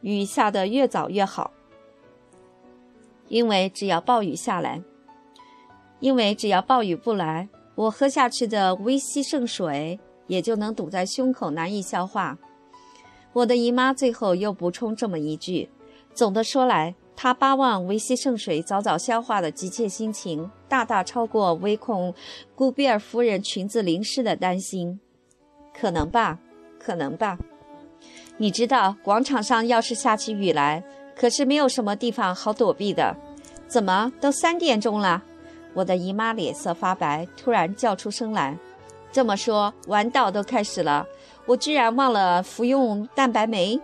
[0.00, 1.52] 雨下得越早越好，
[3.28, 4.82] 因为只要暴雨下来，
[6.00, 10.00] 因为只要暴雨不来，我喝下去的维西圣水。
[10.26, 12.36] 也就能堵在胸口，难以消化。
[13.32, 15.68] 我的姨妈最后又补充这么一句
[16.14, 22.14] ：“总的说来，她巴望维西圣水早早消化的急切心情，大大超过唯恐
[22.54, 24.98] 古比尔夫人裙子淋湿的担心。
[25.78, 26.38] 可能吧，
[26.78, 27.38] 可能吧。
[28.38, 30.82] 你知道，广场上要是下起雨来，
[31.14, 33.16] 可是没有什么地方好躲避的。
[33.68, 35.22] 怎么都三点钟了？”
[35.74, 38.56] 我的姨妈脸色发白，突然叫出声来。
[39.12, 41.06] 这么说，晚岛都开始了，
[41.48, 43.80] 我居然忘了服用蛋白酶。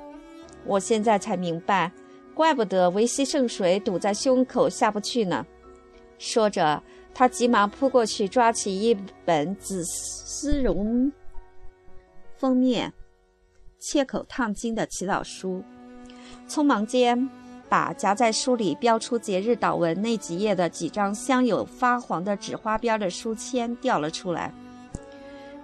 [0.66, 1.90] 我现在才明白，
[2.34, 5.46] 怪不得维西圣水堵在胸口下不去呢。
[6.18, 6.82] 说着，
[7.14, 11.10] 他急忙扑过去，抓起一本紫丝绒
[12.36, 12.92] 封面、
[13.78, 15.64] 切口烫金的祈祷书，
[16.46, 17.28] 匆忙间
[17.68, 24.52] 把夹在书里标出节日祷文那几页的几张镶有发黄的纸花边的书签掉了出来。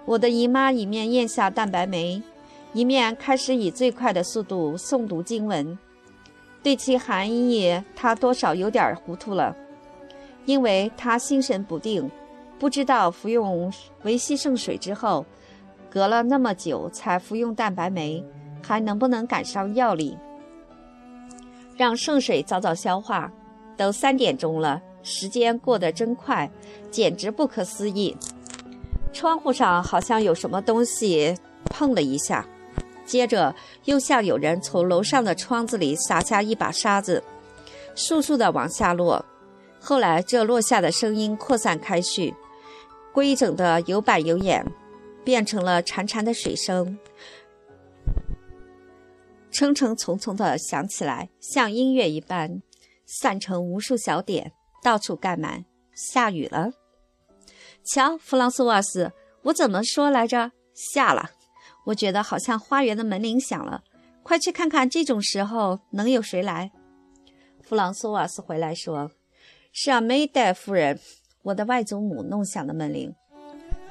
[0.05, 2.21] 我的姨妈一面咽下蛋白酶，
[2.73, 5.77] 一面开始以最快的速度诵读经文。
[6.63, 9.55] 对其含义，她多少有点糊涂了，
[10.45, 12.09] 因为她心神不定，
[12.59, 13.71] 不知道服用
[14.03, 15.25] 维西圣水之后，
[15.89, 18.23] 隔了那么久才服用蛋白酶，
[18.61, 20.17] 还能不能赶上药力，
[21.77, 23.31] 让圣水早早消化。
[23.77, 26.51] 都三点钟了，时间过得真快，
[26.91, 28.15] 简直不可思议。
[29.13, 32.47] 窗户上好像有什么东西碰了一下，
[33.05, 33.53] 接着
[33.85, 37.23] 又像有人从楼上的窗子里撒下一把沙子，
[37.95, 39.23] 簌簌地往下落。
[39.79, 42.33] 后来这落下的声音扩散开去，
[43.13, 44.65] 规整的有板有眼，
[45.23, 46.97] 变成了潺潺的水声，
[49.51, 52.61] 层层丛丛地响起来，像音乐一般，
[53.05, 54.51] 散成无数小点，
[54.83, 55.65] 到处盖满。
[55.93, 56.80] 下雨了。
[57.83, 59.11] 瞧，弗朗索瓦斯，
[59.43, 60.51] 我怎么说来着？
[60.73, 61.31] 下了。
[61.85, 63.81] 我觉得好像花园的门铃响了，
[64.21, 66.71] 快去看看，这种时候能有谁来？
[67.61, 69.09] 弗朗索瓦斯回来说
[69.73, 70.99] ：“是阿梅代夫人，
[71.41, 73.13] 我的外祖母弄响的门铃。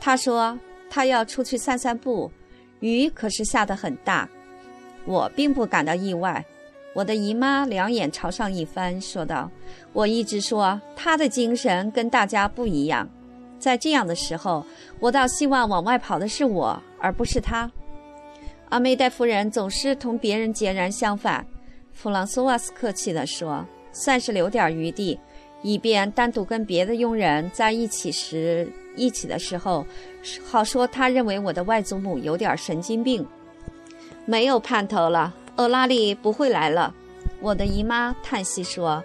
[0.00, 0.56] 她说
[0.88, 2.30] 她要出去散散步，
[2.78, 4.28] 雨可是下得很大。
[5.04, 6.44] 我并不感到意外。
[6.94, 9.50] 我的姨妈两眼朝上一翻，说道
[9.92, 13.08] ：‘我一直说她的精神跟大家不一样。’”
[13.60, 14.64] 在这样的时候，
[14.98, 17.70] 我倒希望往外跑的是我，而不是他。
[18.70, 21.46] 阿梅戴夫人总是同别人截然相反。
[21.92, 25.18] 弗朗索瓦斯客气地说：“算是留点余地，
[25.62, 29.84] 以便单独跟别的佣人在一起时，一起的时候，
[30.48, 33.26] 好说他认为我的外祖母有点神经病。
[34.24, 36.94] 没有盼头了，欧拉利不会来了。”
[37.42, 39.02] 我的姨妈叹息说：“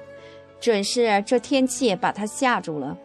[0.62, 2.98] 准是这天气把她吓住了。”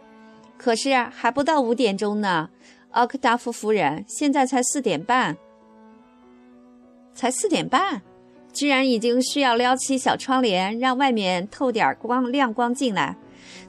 [0.60, 2.50] 可是还不到五点钟呢，
[2.90, 5.34] 奥克达夫夫人，现在才四点半，
[7.14, 8.02] 才四点半，
[8.52, 13.16] 居然已经需要撩起小窗帘，让外面透点光亮光进来。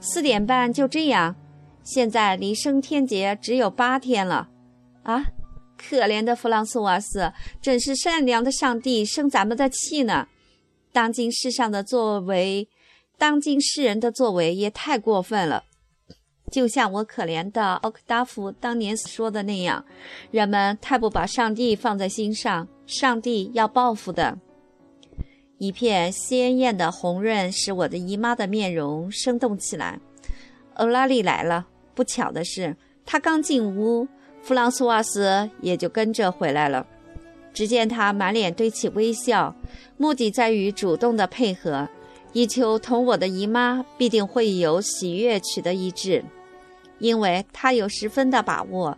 [0.02, 1.34] 四点半就这样，
[1.82, 4.50] 现在离升天节只有八天了，
[5.02, 5.24] 啊，
[5.78, 10.28] 可怜的弗朗索瓦斯，真是善良的上帝生咱们的气呢。
[10.92, 12.68] 当今世上的作为，
[13.16, 15.64] 当今世人的作为也太过分了。
[16.52, 19.82] 就像我可怜的奥克达夫当年说的那样，
[20.30, 24.38] 人们太不把上帝放在心上，上帝要报复的。
[25.56, 29.98] 一片鲜艳的红润使我的姨妈的面容生动起来。
[30.74, 34.06] 欧拉利来了，不巧的是，他刚进屋，
[34.42, 36.86] 弗朗索瓦斯也就跟着回来了。
[37.54, 39.54] 只见他满脸堆起微笑，
[39.96, 41.88] 目的在于主动的配合，
[42.34, 46.22] 以求同我的姨妈必定会有喜悦取得一致。
[47.02, 48.96] 因为他有十分的把握，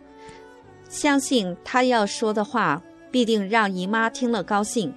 [0.87, 4.93] 相信他要说的话必定让姨妈听了高兴。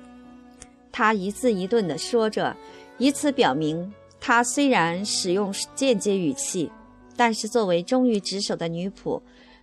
[0.93, 2.55] 他一字一顿地说着，
[2.99, 6.71] 以此表明他虽然使用间接语气，
[7.17, 9.23] 但是作为忠于职守的女仆，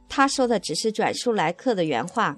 [0.09, 2.37] 他说的只是转述来客的原话。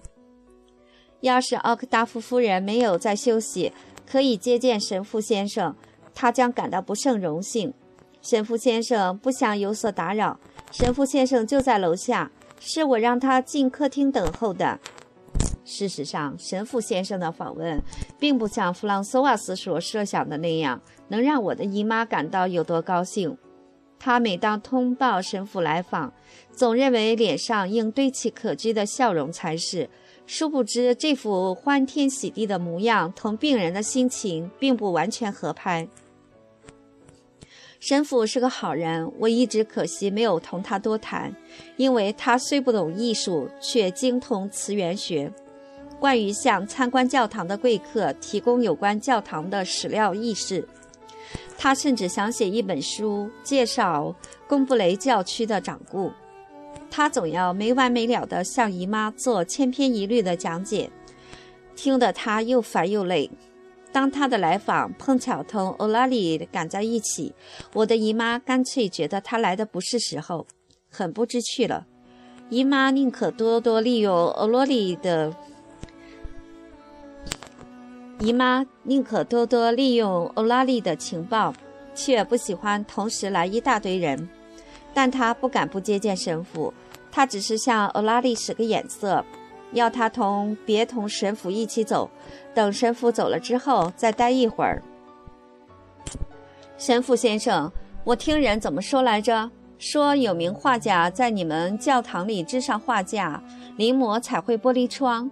[1.21, 3.71] 要是奥克达夫夫人没有在休息，
[4.05, 5.73] 可以接见神父先生，
[6.13, 7.73] 他将感到不胜荣幸。
[8.21, 10.39] 神父先生不想有所打扰。
[10.71, 14.79] 神父先生就在楼下，是我让他进客厅等候的。
[15.63, 17.81] 事实上，神父先生的访问
[18.19, 23.37] 并不像弗朗索瓦斯所设想的那样，能让我的姨妈感到有多高兴。
[23.99, 26.13] 他每当通报神父来访，
[26.51, 29.89] 总认为脸上应堆起可掬的笑容才是。
[30.25, 35.87] 殊不知，这副欢天喜地的模样同病人的心情并不完全合拍。
[37.79, 41.33] 神父是个好人，我一直可惜没有同他多谈，
[41.75, 45.31] 因为他虽不懂艺术，却精通词源学。
[45.99, 50.67] 关于向参观教堂的贵客提供有关教堂的史料轶事，
[51.57, 54.13] 他甚至想写一本书介绍
[54.47, 56.11] 贡布雷教区的掌故。
[56.89, 60.89] 他总要没完没了地向姨妈做千篇一律的讲解，
[61.75, 63.29] 听得他又烦又累。
[63.97, 67.33] 当他的来访碰巧同欧拉里赶在一起，
[67.73, 70.45] 我的姨妈干脆觉得他来的不是时候，
[70.87, 71.87] 很不知趣了。
[72.51, 75.35] 姨妈宁可多多利用欧罗里的，
[78.19, 81.51] 姨妈宁可多多利用欧拉里的情报，
[81.95, 84.29] 却不喜欢同时来一大堆人。
[84.93, 86.71] 但他不敢不接见神父，
[87.11, 89.25] 他只是向欧拉里使个眼色。
[89.77, 92.09] 要他同别同神父一起走，
[92.53, 94.83] 等神父走了之后再待一会儿。
[96.77, 97.71] 神父先生，
[98.03, 99.49] 我听人怎么说来着？
[99.79, 103.41] 说有名画家在你们教堂里支上画架，
[103.77, 105.29] 临摹彩绘玻璃窗。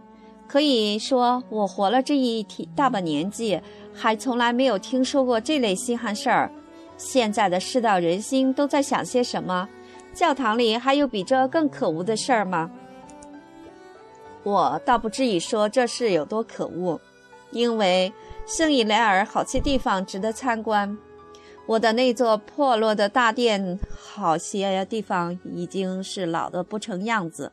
[0.47, 2.43] 可以说，我活了这一
[2.75, 3.59] 大把年纪，
[3.91, 6.51] 还从来没有听说过这类稀罕事儿。
[6.97, 9.67] 现在的世道人心都在想些什么？
[10.13, 12.69] 教堂里还有比这更可恶的事儿吗？
[14.45, 17.01] 我倒不至于说这事有多可恶，
[17.49, 18.13] 因为
[18.45, 20.95] 圣伊莱尔好些地方值得参观。
[21.65, 27.51] 我的那座破落的大殿，好些地方已经是老得不成样子。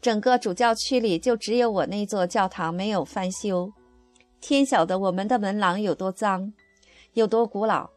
[0.00, 3.72] 整个主教区里，就只有我那座教堂没有翻修。
[4.40, 6.52] 天晓得我们的门廊有多脏，
[7.14, 7.90] 有多古老，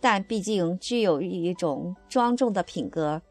[0.00, 3.22] 但毕竟具有一种庄重的品格。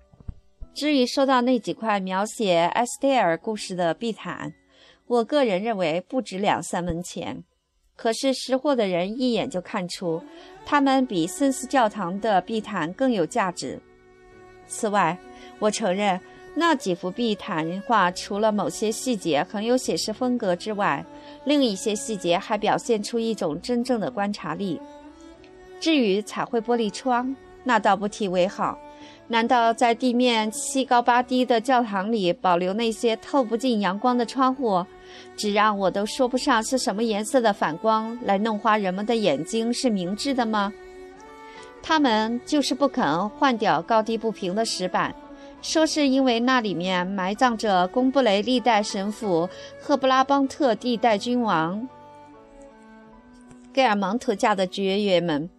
[0.75, 4.53] 至于说到那几块描写埃斯蒂尔故事的地毯，
[5.07, 7.41] 我个人认为不值两三文钱。
[7.95, 10.21] 可是识货的人一眼就看出，
[10.65, 13.79] 它们比森斯教堂的壁毯更有价值。
[14.67, 15.17] 此外，
[15.59, 16.19] 我承认
[16.55, 21.05] 那几幅壁毯画除了某些细节很有写实风格之外，
[21.45, 24.81] 另一些细节还表现出一种真正的观察力。
[25.79, 28.77] 至于彩绘玻璃窗，那倒不提为好。
[29.27, 34.85] 难道在地面七高八低的教堂里保留那些透不进阳光的窗户？
[35.35, 40.71] 只让我都说不上是什么颜色的反光来弄花人们的眼睛，是明智的吗？
[41.81, 45.13] 他们就是不肯换掉高低不平的石板，
[45.61, 49.49] 说是因为那里面埋葬着贡布雷历代神父
[49.79, 51.87] 赫布拉邦特历代君王
[53.73, 55.49] 盖尔芒特家的爵爷们，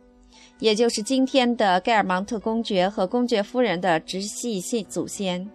[0.58, 5.48] 也就是今天的盖尔芒特公爵和公爵夫人的直系系祖先，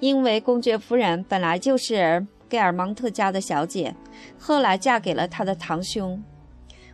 [0.00, 2.26] 因为公爵夫人本来就是。
[2.50, 3.94] 盖尔芒特家的小姐，
[4.38, 6.24] 后来嫁给了他的堂兄。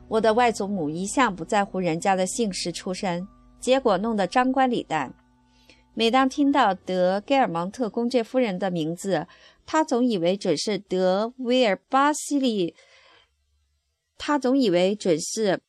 [0.08, 3.24] 我的外祖母一向不在乎人家的姓氏出身，
[3.60, 5.12] 结果弄得张冠李戴。
[5.94, 9.28] 每当听到德盖尔芒特公爵夫人的名字，
[9.64, 12.74] 他总以为准是德威尔巴西利，
[14.18, 15.60] 他总以为准是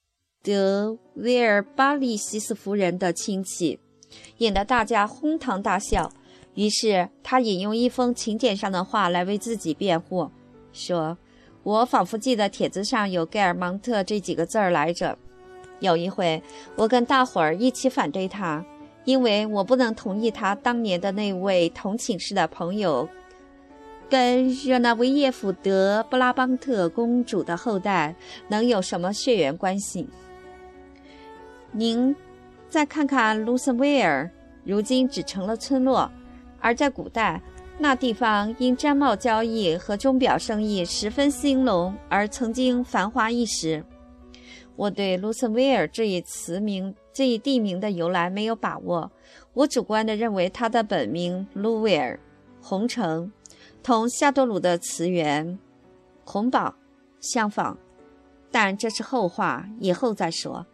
[0.46, 3.80] 德威尔巴利西斯夫人的亲戚，
[4.38, 6.12] 引得大家哄堂大笑。
[6.54, 10.30] 于是他引用一封请柬上的话来为自己辩护，
[10.72, 11.18] 说
[11.64, 15.18] ：“我仿佛记得帖子上有盖尔芒特这几个字儿来着。
[15.80, 16.40] 有一回，
[16.76, 18.64] 我跟大伙儿一起反对他，
[19.04, 23.10] 因为我不能同意他当年的那位同寝室的朋友
[24.08, 28.16] 跟热那维耶夫德布拉邦特公主的后代
[28.48, 30.08] 能有什么血缘关系。
[31.78, 32.16] 您
[32.70, 34.32] 再看看卢森威尔，
[34.64, 36.10] 如今只成了村落。”
[36.62, 37.42] 而在古代，
[37.78, 43.84] 那地方因毡帽交易和钟表生意十分兴隆，而曾经繁华一时。
[44.76, 49.12] 我对卢森威尔这一词名、这一地名的由来没有把握，
[49.54, 52.20] 我主观地认为它的本名卢威尔
[52.62, 53.32] （红城）
[53.84, 55.60] 同夏多鲁的词源
[56.26, 56.74] “红宝”
[57.22, 57.78] 相仿，
[58.50, 60.66] 但这是后话，以后再说。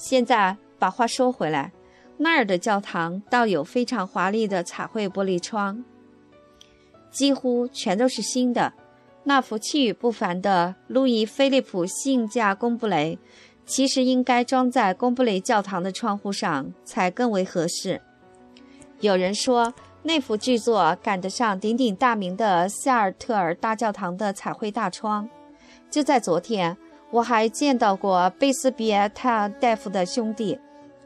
[0.00, 1.70] 现在把话说回来。
[2.16, 5.84] 那儿的教堂倒有非常华丽的彩绘玻璃窗，
[7.10, 8.72] 几乎全都是新的。
[9.24, 13.18] 那幅气宇不凡的路易菲利普性架贡布雷，
[13.66, 18.00] 其实应该装在贡布雷教堂的窗户上才更为合适。
[19.00, 25.28] 有人说，那幅巨作赶得上鼎鼎大名的夏尔特尔大教堂的彩绘大窗。
[25.90, 26.76] 就在昨天，
[27.10, 30.58] 我还见到过贝斯比埃特大夫的兄弟。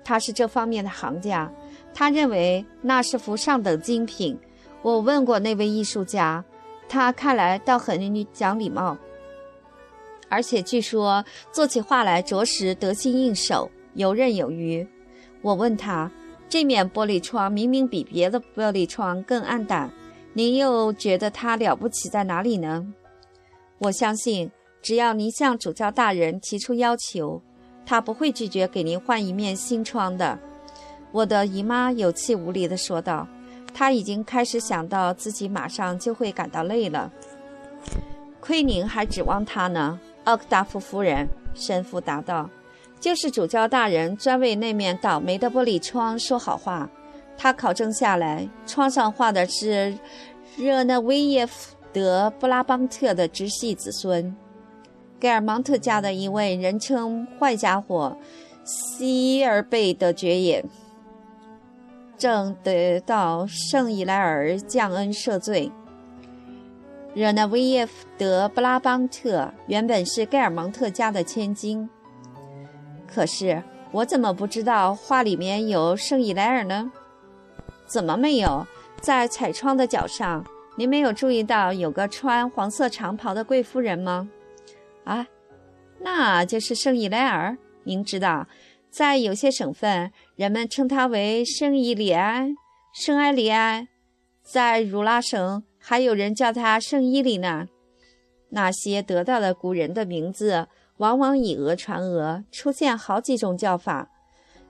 [0.04, 1.50] 他是这方面的行家，
[1.94, 4.38] 他认为那是幅上等精品。
[4.82, 6.44] 我问过那位艺术家，
[6.86, 8.98] 他看来倒很讲礼貌，
[10.28, 14.86] 而且据说做起画来着实得心应手，游刃有余。
[15.40, 16.10] 我问他，
[16.50, 19.90] 这面玻璃窗明明比别的玻璃窗更暗淡，
[20.34, 22.86] 您又觉得它了不起在哪里呢？
[23.78, 24.50] 我相信，
[24.84, 27.40] 只要您向主教大人提出要求。
[27.86, 30.38] 他不会拒绝给您换一面新窗的，
[31.10, 33.26] 我的姨妈有气无力地说道。
[33.72, 37.10] 她已经开始想到自己马上就会感到累了。
[38.40, 41.26] 亏您还指望他呢，奥克达夫夫人。
[41.54, 42.50] 神父答道
[43.00, 46.90] ：“就是主教大人专为那面倒霉的玻璃窗说好话。
[47.38, 49.96] 他考证下来，窗上画的是
[50.58, 54.34] 热那维耶夫德布拉邦特的直系子孙。”
[55.24, 58.14] 盖尔芒特家的一位人称“坏家伙”
[58.62, 60.62] 希尔贝的爵爷，
[62.18, 65.72] 正得到圣伊莱尔降恩赦罪。
[67.14, 71.88] 热那维耶夫德布拉邦特原本是盖尔芒特家的千金，
[73.06, 73.62] 可是
[73.92, 76.92] 我怎么不知道画里面有圣伊莱尔呢？
[77.86, 78.66] 怎么没有？
[79.00, 80.44] 在彩窗的角上，
[80.76, 84.28] 您没有注意到有个穿黄色长袍的贵妇人吗？
[85.04, 85.26] 啊，
[86.00, 87.56] 那就是圣伊莱尔。
[87.84, 88.46] 您知道，
[88.90, 92.54] 在有些省份，人们称它为圣伊里安、
[92.94, 93.86] 圣埃里安；
[94.42, 97.66] 在如拉省，还有人叫它圣伊里呢。
[98.50, 104.08] 那些得到的古人的名字，往往以讹传讹，出现好几种叫法。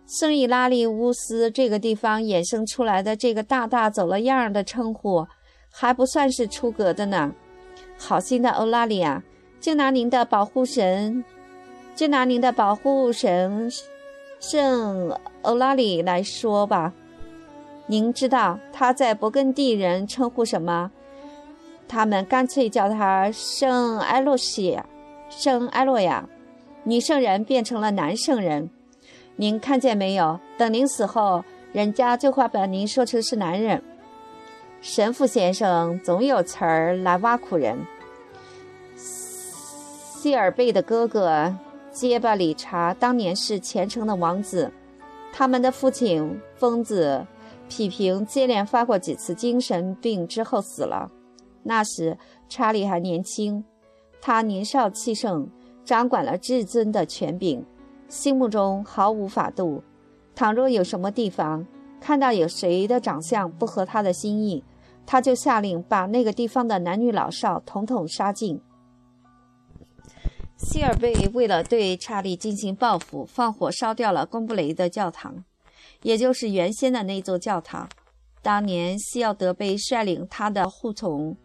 [0.07, 5.27] 圣伊拉利乌斯这个地方衍生出来的这个大大走了样的称呼，
[5.71, 7.33] 还不算是出格的呢。
[7.97, 9.23] 好心的欧拉利亚，
[9.65, 11.25] 就拿您的保护神，
[11.97, 13.73] 就拿您的保护神
[14.39, 16.93] 圣欧拉里来说吧。
[17.87, 20.91] 您知道他在勃艮第人称呼什么？
[21.89, 24.79] 他们干脆叫他圣埃洛西，
[25.31, 26.29] 圣埃洛亚。
[26.83, 28.69] 女圣人变成了男圣人。
[29.37, 30.39] 您看见没有？
[30.59, 31.43] 等您死后，
[31.73, 33.83] 人家就会把您说成是男人。
[34.83, 37.79] 神父先生总有词儿来挖苦人。
[40.25, 41.55] 希尔贝的哥哥
[41.93, 44.73] 结巴理查当年是虔诚的王子，
[45.35, 47.27] 他们的父亲疯子
[47.69, 51.11] 皮平接连发过几次精神病之后死了。
[51.63, 52.17] 那时
[52.49, 53.63] 查理还年轻，
[54.23, 55.47] 他年少气盛，
[55.85, 57.63] 掌管了至尊的权柄。
[58.09, 59.83] 心目中毫无法度。
[60.35, 61.67] 倘若有什么地方
[62.01, 64.65] 看到有谁的长相不合他的心意，
[65.05, 68.59] 他就下令把那个地方的男女老少统统杀尽。
[70.65, 75.45] 希尔贝为了对查理进行报复，放火烧掉了贡布雷的教堂，
[76.03, 77.89] 也就是原先的那座教堂。
[78.43, 81.37] 当年西奥德贝率领他的护从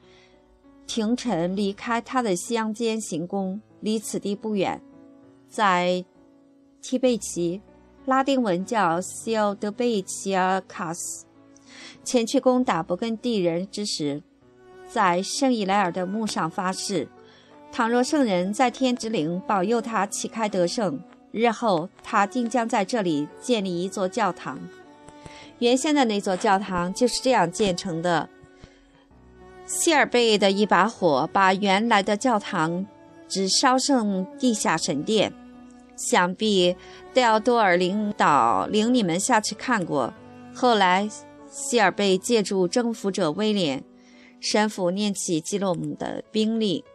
[0.88, 4.82] 廷臣离开他的乡间行宫，离此地不远，
[5.48, 6.04] 在。
[6.82, 7.62] 提贝奇，
[8.06, 11.26] 拉丁文叫西奥德贝奇尔卡斯，
[12.06, 14.24] 前去攻打勃艮第人之时，
[14.88, 17.10] 在圣伊莱尔的墓上发誓：
[17.72, 21.00] 倘若圣人在天之灵保佑他旗开得胜，
[21.32, 24.60] 日后他定将在这里建立一座教堂。
[25.60, 28.30] 原先的那座教堂就是这样建成的。
[29.66, 32.86] 希尔贝的一把火把原来的教堂
[33.28, 35.32] 只烧剩地下神殿。
[35.96, 36.76] 想必
[37.14, 40.14] 戴奥多尔领导领你们下去看过。
[40.56, 41.10] 后来，
[41.52, 43.84] 希尔贝借助征服者威廉
[44.40, 46.86] 神父念起基洛姆的兵力，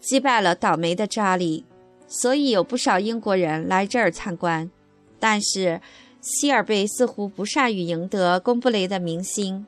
[0.00, 1.64] 击败了倒霉的查理，
[2.06, 4.70] 所以有不少英国人来这儿参观。
[5.18, 5.80] 但是，
[6.20, 9.66] 希尔贝似乎不善于赢得贡布雷的民心，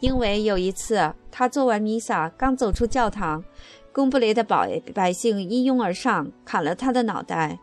[0.00, 3.44] 因为有一次他做完弥撒，刚走出教堂，
[3.92, 7.58] 贡布雷的百百姓一拥而上，砍了他的脑袋。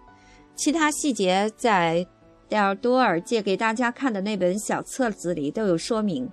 [0.55, 2.05] 其他细节在
[2.47, 6.29] 戴尔多尔借给大家看的那本小册子里都有说明，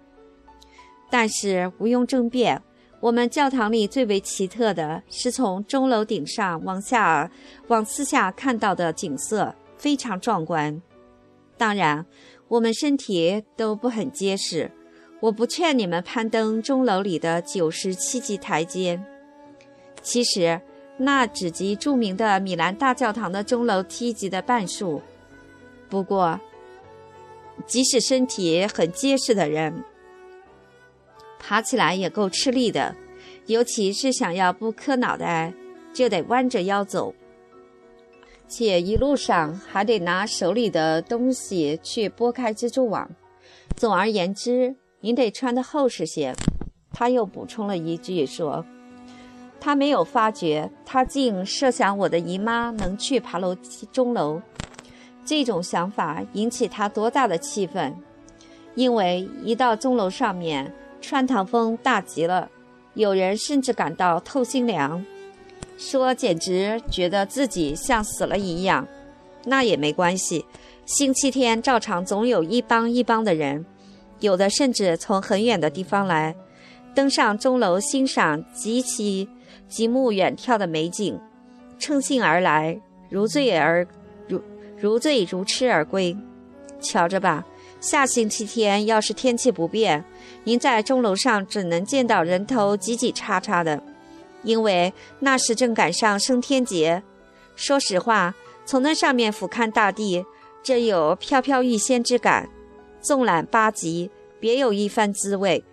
[1.08, 2.62] 但是毋庸争辩，
[3.00, 7.30] 我们教堂里最为奇特的是从钟楼顶上往下
[7.68, 10.80] 往四下看到的景色非常壮观。
[11.56, 12.04] 当然，
[12.48, 14.70] 我们身体都不很结实，
[15.20, 19.02] 我不劝你们攀登钟楼里的九十七级台阶。
[20.02, 20.60] 其实。
[21.02, 25.00] 那只及著名的米兰大教堂的钟楼梯级的半数。
[25.88, 26.38] 不过，
[27.66, 29.82] 即使身体很结实的人，
[31.40, 32.94] 爬起来也够吃力的，
[33.46, 35.52] 尤其是想要不磕脑袋，
[35.92, 37.12] 就得弯着腰走，
[38.46, 43.10] 且一路上还得拿手里的东西去拨开蜘蛛网。
[43.74, 46.34] 总而言之，您得穿得厚实些。
[46.92, 48.64] 他又补充了一句说。
[49.58, 54.40] 他没有发觉，他竟设想我的姨妈能去爬楼梯钟楼。
[55.24, 57.94] 这种想法引起他多大的气愤！
[58.74, 62.50] 因为一到钟楼上面，穿堂风大极了，
[62.94, 65.04] 有人甚至感到透心凉，
[65.78, 68.86] 说简直觉得自己像死了一样。
[69.44, 70.44] 那也没关系，
[70.84, 73.64] 星期天照常总有一帮一帮的人，
[74.20, 76.36] 有的甚至从很远的地方来，
[76.94, 79.28] 登上钟楼欣赏极其。
[79.68, 81.16] 极目远眺的美景，
[81.78, 83.86] 乘兴而来，如醉而
[84.26, 84.42] 如
[84.76, 86.16] 如醉如痴而归。
[86.80, 87.46] 瞧着吧，
[87.80, 90.04] 下星期天要是天气不变，
[90.44, 93.82] 您在钟楼上只能见到人头挤挤叉叉的，
[94.42, 97.02] 因为那时正赶上升天节。
[97.56, 98.34] 说实话，
[98.66, 100.24] 从那上面俯瞰大地，
[100.62, 102.50] 真有飘飘欲仙之感。
[103.00, 105.64] 纵览八极，别有一番滋味。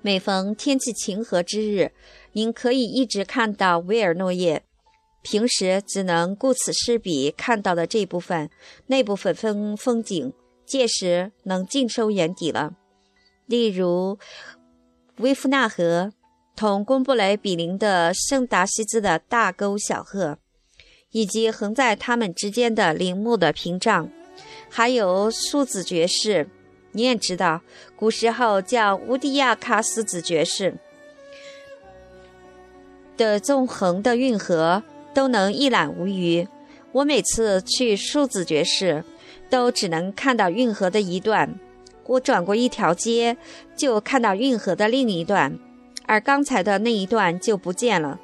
[0.00, 1.92] 每逢天气晴和之日。
[2.32, 4.62] 您可以一直看到维尔诺耶，
[5.20, 8.48] 平时只能顾此失彼看到的这部分，
[8.86, 10.32] 那部分风风景，
[10.70, 12.74] 届时能尽收眼底了。
[13.46, 14.18] 例如，
[15.16, 16.12] 威夫纳河
[16.54, 20.38] 同贡布雷比邻的圣达西兹的大沟小河，
[21.10, 24.08] 以及横在它们之间的陵墓的屏障，
[24.70, 26.48] 还有苏子爵士。
[26.92, 27.62] 你也知道，
[27.96, 30.78] 古时候叫乌迪亚卡斯子爵士
[33.16, 34.82] 的纵横的运河。
[35.12, 36.46] 都能一览无余。
[36.92, 39.04] 我每次去数子爵士，
[39.50, 41.58] 都只能看到运河的一段。
[42.06, 43.36] 我转过一条街，
[43.76, 45.58] 就看到运河的另一段，
[46.06, 48.18] 而刚才的那一段就不见了。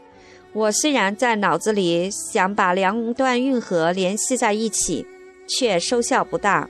[0.52, 5.06] 我虽然在脑子里想把两段运河联系在一起，
[5.46, 6.68] 却收效不大。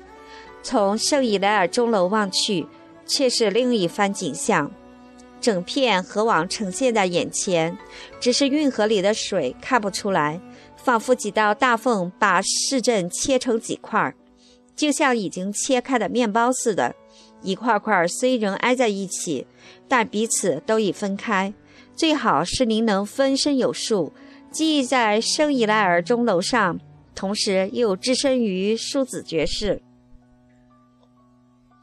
[0.62, 2.66] 从圣伊莱尔钟楼望去，
[3.06, 4.70] 却是另一番景象。
[5.40, 7.78] 整片河网呈现在眼前，
[8.18, 10.40] 只是运河里的水看不出来，
[10.76, 14.14] 仿佛几道大缝把市镇切成几块儿，
[14.76, 16.94] 就像已经切开的面包似的。
[17.42, 19.46] 一块块虽仍挨在一起，
[19.88, 21.52] 但彼此都已分开。
[21.94, 24.12] 最好是您能分身有术，
[24.50, 26.78] 既在圣伊莱尔钟楼上，
[27.14, 29.82] 同时又置身于舒子爵士。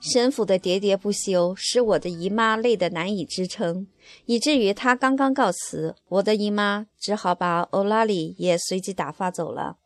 [0.02, 3.88] 神父的喋喋不休使我的姨妈累得难以支撑，
[4.26, 9.78] 以至于她刚刚告辞，我的姨妈只好把欧拉里也随即打发走了。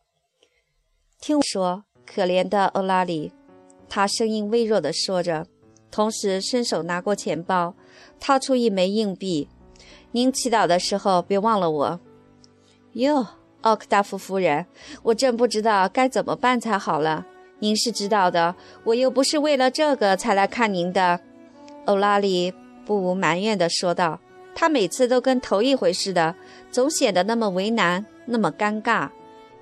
[1.20, 3.32] 听我说，可怜的欧拉里，
[3.88, 5.46] 他声音微弱地说着，
[5.90, 7.74] 同时伸手拿过钱包，
[8.18, 9.48] 掏出一枚硬币。
[10.12, 12.00] 您祈祷的时候别忘了我。
[12.94, 13.26] 哟，
[13.60, 14.64] 奥克大夫夫人，
[15.02, 17.26] 我真不知道该怎么办才好了。
[17.58, 18.54] 您是知道的，
[18.84, 21.20] 我又不是为了这个才来看您的。”
[21.84, 22.52] 欧拉里
[22.86, 24.18] 不无埋怨地说道。
[24.54, 26.34] 他每次都跟头一回似的，
[26.72, 29.08] 总显得那么为难，那么尴尬，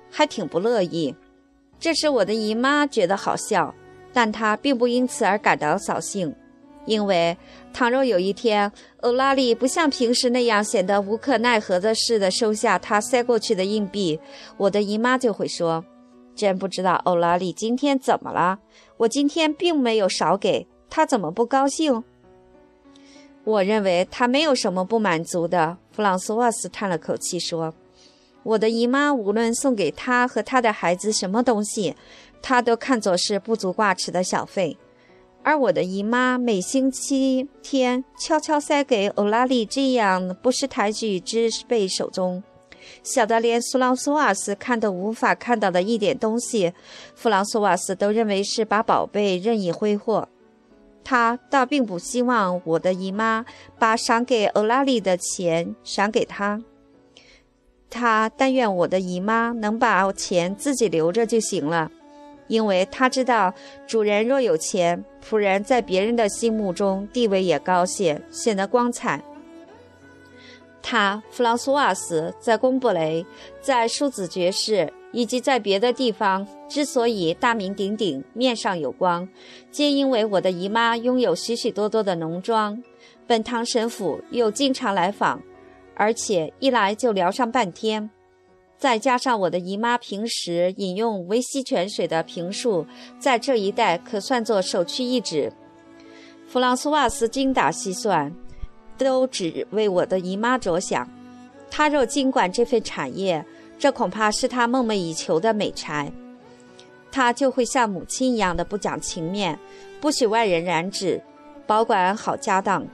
[0.09, 1.13] 还挺不乐意。
[1.79, 3.73] 这时我的姨妈觉得好笑，
[4.11, 6.33] 但她并不因此而感到扫兴，
[6.85, 7.37] 因为
[7.73, 8.71] 倘若有一天
[9.01, 14.19] 欧拉里不像平时那样显得无可奈何的似的收下他塞过去的硬币，
[14.57, 15.83] 我的姨妈就会说。
[16.35, 18.59] 真不知道欧拉里今天怎么了。
[18.97, 22.03] 我今天并没有少给他，怎么不高兴？
[23.43, 25.77] 我认为他没有什么不满足的。
[25.91, 27.73] 弗朗索瓦斯叹了口气说
[28.47, 31.93] ：“我的姨妈无论送给她和她的孩子什么东西，
[32.41, 34.77] 她都看作是不足挂齿的小费。
[35.43, 42.41] 而我的姨妈每星期天悄悄塞给欧拉里这样不识抬举之辈手中。”
[43.03, 46.71] 小的连苏朗索瓦斯看都无法看到的一点东西，
[47.15, 50.29] 弗朗索瓦斯都认为是把宝贝任意挥霍。
[51.03, 53.45] 他倒并不希望我的姨妈
[53.77, 56.61] 把赏给欧拉里的钱赏给他，
[57.89, 61.89] 他但愿我的姨妈能把钱自己留着就行了，
[62.47, 63.53] 因为他知道
[63.87, 69.23] 主人若有钱，仆人在别人的心目中地位也高些，显得光彩。
[70.81, 73.25] 他弗朗索瓦斯在贡布雷、
[73.61, 79.27] 在舒子爵士以及在别的地方之所以大名鼎鼎、面上有光，
[79.69, 82.81] 皆因为我的姨妈拥有许许多多的农庄。
[83.25, 85.41] 本堂神父又经常来访，
[85.97, 88.09] 而且一来就聊上半天。
[88.77, 92.85] 再加上我的姨妈平时饮用维西泉水的瓶数，
[93.19, 95.51] 在这一带可算作首屈一指。
[96.47, 98.33] 弗朗索瓦斯精打细算。
[98.97, 101.07] 都只为我的姨妈着想，
[101.69, 103.45] 他若经管这份产业，
[103.77, 106.11] 这恐怕是他梦寐以求的美差。
[107.11, 109.59] 他就会像母亲一样的不讲情面，
[110.01, 111.21] 不许外人染指，
[111.67, 112.87] 保管好家当。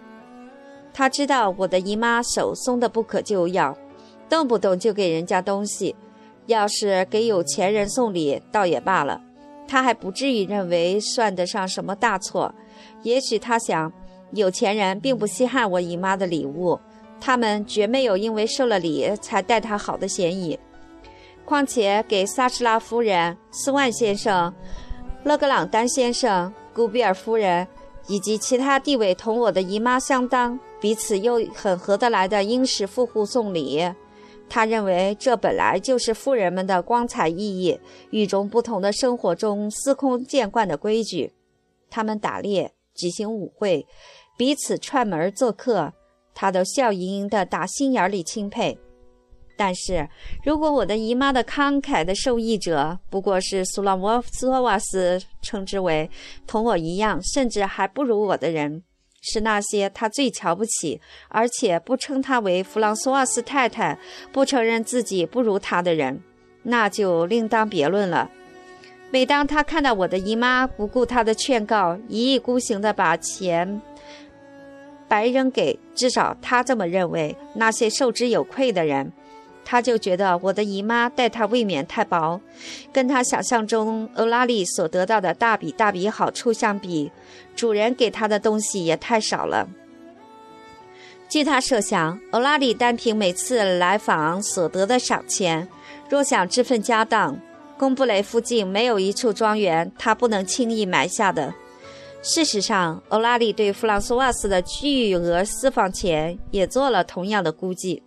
[0.93, 3.75] 他知道我的姨妈手松得不可救药，
[4.29, 5.95] 动不动就给人家东西。
[6.45, 9.21] 要是给有钱人送礼，倒也罢了，
[9.67, 12.53] 他还不至于认为算得上什么大错。
[13.01, 13.91] 也许他想。
[14.35, 16.79] 有钱人并不稀罕我姨妈的礼物，
[17.21, 20.57] 他们绝没有因为受了礼才待她好的嫌疑。
[21.45, 24.51] 况且给萨什拉夫人、斯万先生、
[25.23, 27.67] 勒格朗丹先生、古比尔夫人
[28.07, 33.89] 以及其他地位同我的姨妈相当、彼此又很合得来的英式富户送礼，
[34.49, 37.79] 他认为这本来就是富人们的光彩熠熠、
[38.09, 41.31] 与众不同的生活中司空见惯的规矩。
[41.89, 43.87] 他们打猎、举行舞会。
[44.37, 45.93] 彼此串门做客，
[46.35, 48.77] 他都笑盈盈的打心眼里钦佩。
[49.55, 50.09] 但是
[50.43, 56.09] 如果我的姨妈的慷慨的受益者不过是苏拉沃斯瓦斯称之为
[56.45, 58.83] 同我一样，甚至还不如我的人，
[59.23, 63.97] 是那些他最瞧不起，而且不称他为弗朗索瓦斯太太，
[64.31, 66.21] 不承认自己不如他的人，
[66.61, 68.29] 那就另当别论了。
[69.09, 73.81] 每当他看到我的姨妈不顾他的劝告，一意孤行地把钱
[75.07, 79.11] 白扔给至少他这么认为那些受之有愧的人。
[79.65, 82.39] 他就觉得我的姨妈待他未免太薄，
[82.91, 87.11] 跟他想象中欧拉利所得到的大笔大笔好处相比，
[87.55, 89.67] 主人给他的东西也太少了。
[91.29, 95.67] 据他设想，欧拉利单凭每次来访所得的赏钱，
[96.09, 97.39] 若想置份家当，
[97.77, 101.53] 贡布雷附近没有一处庄园他不能轻易买下的。
[102.21, 108.03] 事实上，欧拉利对弗朗索瓦斯的巨额私房钱也做了同样的估计。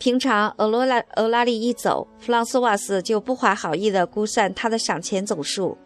[0.00, 5.76] 平常，欧罗拉欧拉利一走，弗朗索瓦斯就不怀好意地估算他的赏钱总数。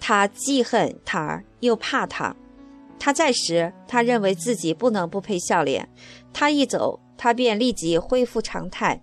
[0.00, 2.34] 他既恨他，又怕他。
[2.98, 5.84] 他在时，他认为自己不能不配笑脸；
[6.32, 8.98] 他一走，他便立即恢复常态。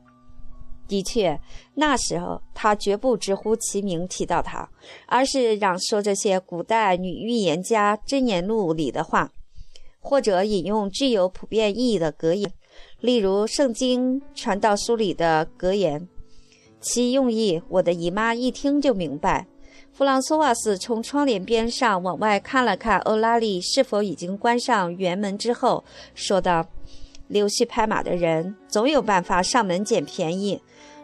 [0.87, 1.39] 的确，
[1.75, 4.67] 那时候他绝不直呼其名提到他，
[5.05, 9.31] 而是嚷说这些古代女预言家箴言录里的话，
[9.99, 12.51] 或者引用具有普遍意义的格言。
[12.99, 16.07] 例如《圣经传道书》里的格言，
[16.81, 19.45] 其用意我的姨妈一听就明白。
[19.93, 25.83] 弗朗索瓦斯从窗帘边上往外看了看欧拉利是否已经关上园门之后，
[26.15, 26.67] 说道
[27.27, 30.59] ：“溜须拍马的人总有办法上门捡便宜，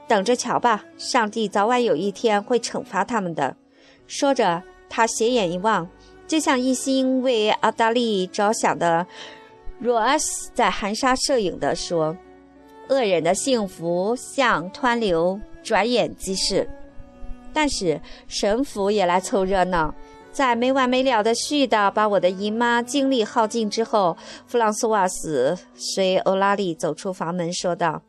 [0.08, 0.86] 等着瞧吧！
[0.98, 3.56] 上帝早晚有一天会惩罚他们的。”
[4.08, 5.88] 说着，他斜眼一望，
[6.28, 9.06] 就像一心为阿达利着想的。
[9.84, 12.16] 若阿斯在含沙射影地说
[12.88, 16.66] ：“恶人的幸福像湍流，转眼即逝。”
[17.52, 19.94] 但是神父也来凑热闹，
[20.32, 24.16] 在没完没了的絮叨把我的姨妈精力耗尽之后，
[24.48, 28.04] 弗朗索瓦斯随欧拉利走出房门，说道：“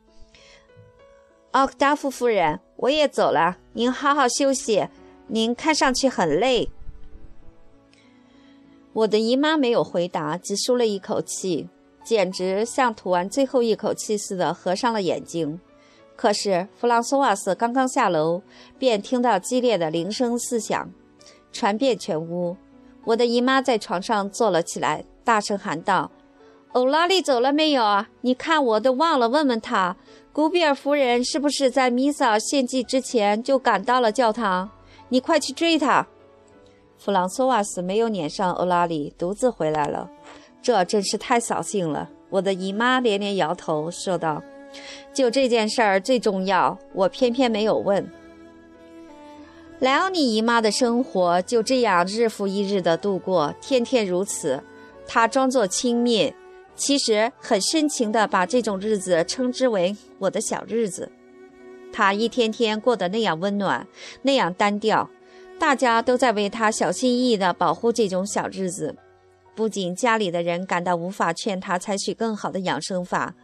[1.51, 4.87] 奥克达夫夫人，我也走了，您好好休息。
[5.27, 6.71] 您看上去很累。”
[8.95, 11.69] 我的姨妈没有回答，只舒了一口气，
[12.05, 15.61] 简直像吐完最后一口气似的，合上了眼睛。
[16.15, 18.41] 可是弗朗索瓦斯刚刚下楼，
[18.79, 20.89] 便听到激烈的铃声四响，
[21.53, 22.57] 传遍全屋。
[23.05, 26.13] 我的姨妈在床上坐了起来，大声喊道
[26.71, 28.09] ：“欧拉利走了没有啊？
[28.21, 29.97] 你看，我都忘了问问他，
[30.33, 34.71] 古比尔夫人是不是在弥撒献祭之前就赶到了教堂？
[35.09, 36.07] 你快去追她！”
[37.05, 40.11] 弗朗索瓦斯没有撵上欧拉里，独自回来了。
[40.63, 42.09] 这真是太扫兴了。
[42.31, 44.43] 我的姨妈连连摇头，说道
[45.13, 48.11] ：“就这件事儿最重要，我偏偏没有问。”
[49.81, 54.63] 莱奥尼姨妈的生活就这样日复一日的度过，天天如此。
[55.07, 56.33] 她装作轻蔑，
[56.75, 61.13] 其实很深情地把这种日子称之为“我的小日子”。
[61.93, 63.87] 她一天天过得那样温暖，
[64.23, 65.11] 那样单调。
[65.59, 68.95] 大家都在为他小心翼翼地保护这种小日子，
[69.55, 73.35] 不仅家里的人感到无法劝他采取更好的养生法，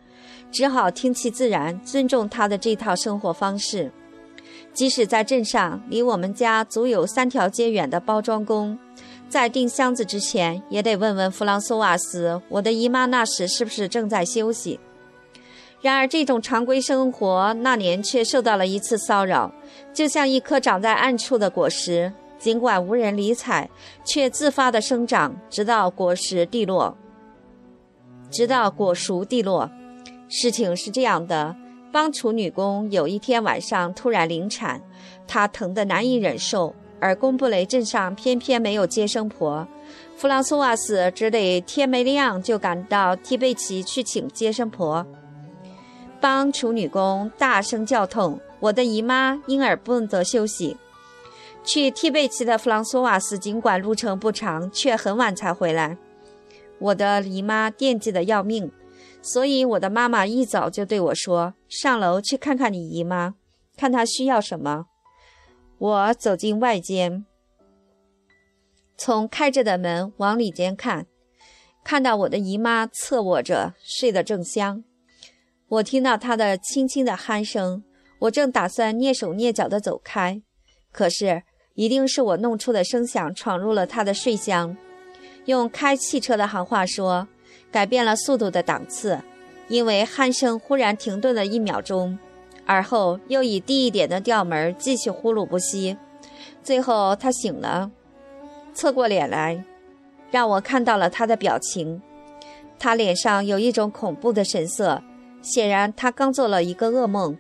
[0.51, 3.91] 只好听其自然，尊重他的这套生活方式。
[4.73, 8.79] 即使在镇上，离我们家足有三条街远的包装工，
[9.29, 14.79] 在订箱子之前，也得问问弗朗索瓦斯，我的姨妈那时是不是正在休息。
[15.83, 19.51] 然而，这种常规生活那年却受到了一次骚扰，
[19.95, 23.69] 就像一颗长在暗处的果实，尽管无人理睬，
[24.05, 26.95] 却自发地生长，直到果实蒂落，
[28.31, 29.71] 直到果熟蒂落。
[30.29, 31.57] 事情是这样的：
[31.91, 34.83] 帮厨女工有一天晚上突然临产，
[35.27, 39.67] 她疼得难以忍受，而贡布雷镇上偏偏没有接生婆，
[40.15, 45.07] 弗朗索瓦斯只得天没亮就赶到提贝奇去请接生婆。
[46.21, 50.77] 帮处女工大声叫痛，我的姨妈因而不能得休息。
[51.65, 55.97] 去替贝奇的弗朗索瓦斯尽管路程不长，却很晚才回来。
[56.79, 58.71] 我的姨妈惦记得要命，
[59.21, 63.35] 所以我的妈妈一早就对我说：“上楼去看看你姨妈，
[63.77, 64.87] 看她需要什么。”
[65.77, 67.25] 我走进外间，
[68.97, 71.07] 从开着的门往里间看，
[71.85, 74.83] 看到我的姨妈侧卧着，睡得正香。
[75.71, 77.85] 我听到他的轻轻的鼾声，
[78.19, 80.43] 我正打算蹑手蹑脚地走开，
[80.91, 81.45] 可是
[81.75, 84.77] 一定是我弄出的声响闯入了他的睡乡。
[85.45, 87.29] 用开汽车的行话说，
[87.71, 89.21] 改变了速度的档次，
[89.69, 92.19] 因为鼾声忽然停顿了一秒钟，
[92.67, 95.97] 而后又以低一点的调门继续呼噜不息。
[96.65, 97.93] 最后他醒了，
[98.75, 99.65] 侧过脸来，
[100.33, 102.03] 让我看到了他的表情。
[102.77, 105.01] 他脸上有一种恐怖的神色，
[105.43, 107.37] 显然他刚做了一个噩梦。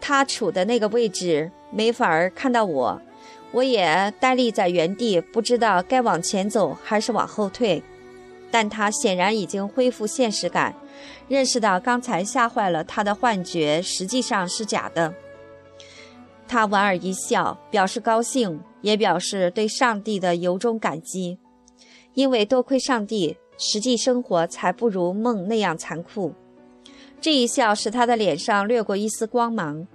[0.00, 3.00] 他处的那个位置没法儿看到我，
[3.52, 7.82] 我也呆立在原地，不知道该往前走还是往后退。
[8.50, 10.74] 但他显然已经恢复现实感，
[11.28, 15.14] 认识到刚才吓坏了他的幻觉实际上是假的。
[16.48, 21.38] 他莞尔一笑，表示高兴，也表示对上帝的由衷感激，
[22.14, 26.34] 因为多亏上帝，实际生活才不如梦那样残酷。
[27.20, 29.86] 这一笑使他的脸上掠过一丝光芒。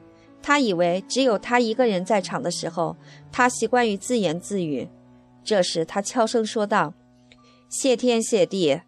[0.41, 2.95] 他以为只有他一个人在场的时候，
[3.31, 4.87] 他习惯于自言自语。
[5.43, 6.93] 这时，他悄声说道
[7.67, 8.81] ：“谢天谢地，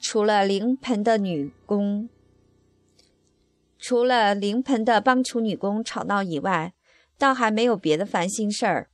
[0.00, 2.08] 除了临盆的女工，
[3.78, 6.72] 除了临盆的帮厨女工吵闹以外，
[7.18, 8.88] 倒还没有别的烦心事儿。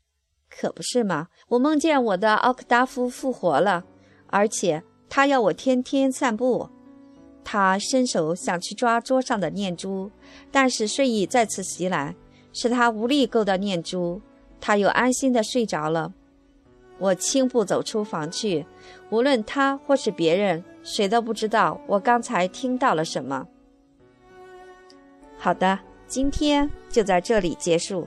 [0.49, 1.29] 可不是吗？
[1.51, 3.85] 我梦见我的奥克达夫复活了，
[4.27, 6.71] 而且他要我天天散步。”
[7.45, 10.11] 他伸手想去抓桌上的念珠，
[10.51, 12.15] 但是睡意再次袭来，
[12.53, 14.21] 使他无力够到念珠。
[14.61, 16.13] 他又安心地睡着了。
[16.99, 18.67] 我轻步走出房去，
[19.09, 23.47] 无论他或是别人，谁都不知道我刚才听到了什么。
[25.39, 28.07] 好的，今天就在这里结束。